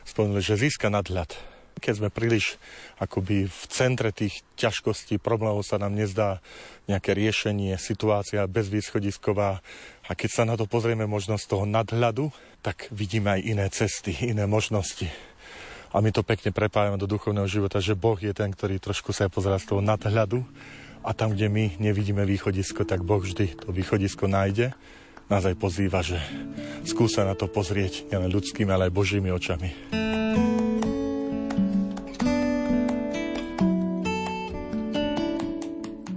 [0.07, 2.57] spomenuli, že získa nadhľad keď sme príliš
[2.97, 6.41] akoby v centre tých ťažkostí, problémov sa nám nezdá
[6.89, 9.61] nejaké riešenie, situácia bezvýschodisková
[10.09, 12.33] a keď sa na to pozrieme možno z toho nadhľadu,
[12.65, 15.13] tak vidíme aj iné cesty, iné možnosti.
[15.97, 19.33] A my to pekne prepájame do duchovného života, že Boh je ten, ktorý trošku sa
[19.33, 20.45] pozerá z toho nadhľadu
[21.01, 24.77] a tam, kde my nevidíme východisko, tak Boh vždy to východisko nájde.
[25.33, 26.21] Nás aj pozýva, že
[26.85, 29.73] skúsa na to pozrieť nielen ľudskými, ale aj Božími očami.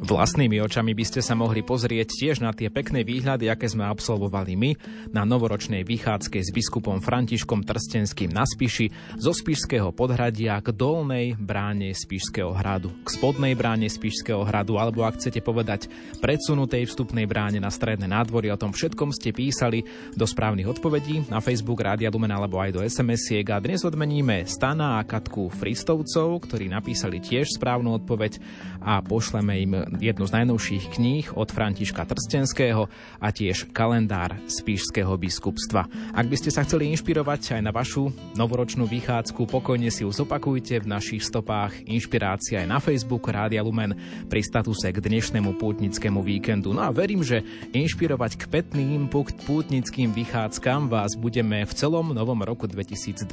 [0.09, 4.57] Vlastnými očami by ste sa mohli pozrieť tiež na tie pekné výhľady, aké sme absolvovali
[4.57, 4.71] my.
[5.13, 8.89] Na novoročnej vychádzke s biskupom Františkom Trstenským na Spiši
[9.21, 15.21] zo Spišského podhradia k dolnej bráne Spišského hradu, k spodnej bráne Spišského hradu, alebo ak
[15.21, 18.49] chcete povedať predsunutej vstupnej bráne na stredné nádvorie.
[18.49, 19.85] O tom všetkom ste písali
[20.17, 24.97] do správnych odpovedí na Facebook Rádia Lumen alebo aj do SMS-iek a dnes odmeníme Stana
[24.97, 28.41] a Katku Fristovcov, ktorí napísali tiež správnu odpoveď
[28.81, 32.87] a pošleme im jednu z najnovších kníh od Františka Trstenského
[33.19, 35.91] a tiež kalendár Spíšského biskupstva.
[36.15, 40.79] Ak by ste sa chceli inšpirovať aj na vašu novoročnú vychádzku, pokojne si ju zopakujte
[40.79, 43.91] v našich stopách inšpirácia aj na Facebook Rádia Lumen
[44.31, 46.71] pri statuse k dnešnému pútnickému víkendu.
[46.71, 47.43] No a verím, že
[47.75, 53.27] inšpirovať k petným pútnickým vychádzkam vás budeme v celom novom roku 2024,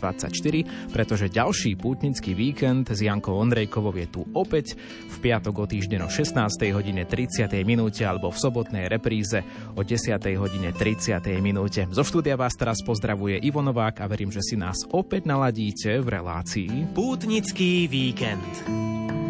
[0.91, 4.75] pretože ďalší pútnický víkend s Jankou Ondrejkovou je tu opäť
[5.07, 7.53] v piatok o týždeň o 16 hodine 30.
[7.69, 9.45] minúte alebo v sobotnej repríze
[9.77, 10.17] o 10.
[10.41, 11.21] hodine 30.
[11.45, 11.85] minúte.
[11.93, 16.09] Zo štúdia vás teraz pozdravuje Ivo Novák a verím, že si nás opäť naladíte v
[16.09, 19.26] relácii Pútnický víkend.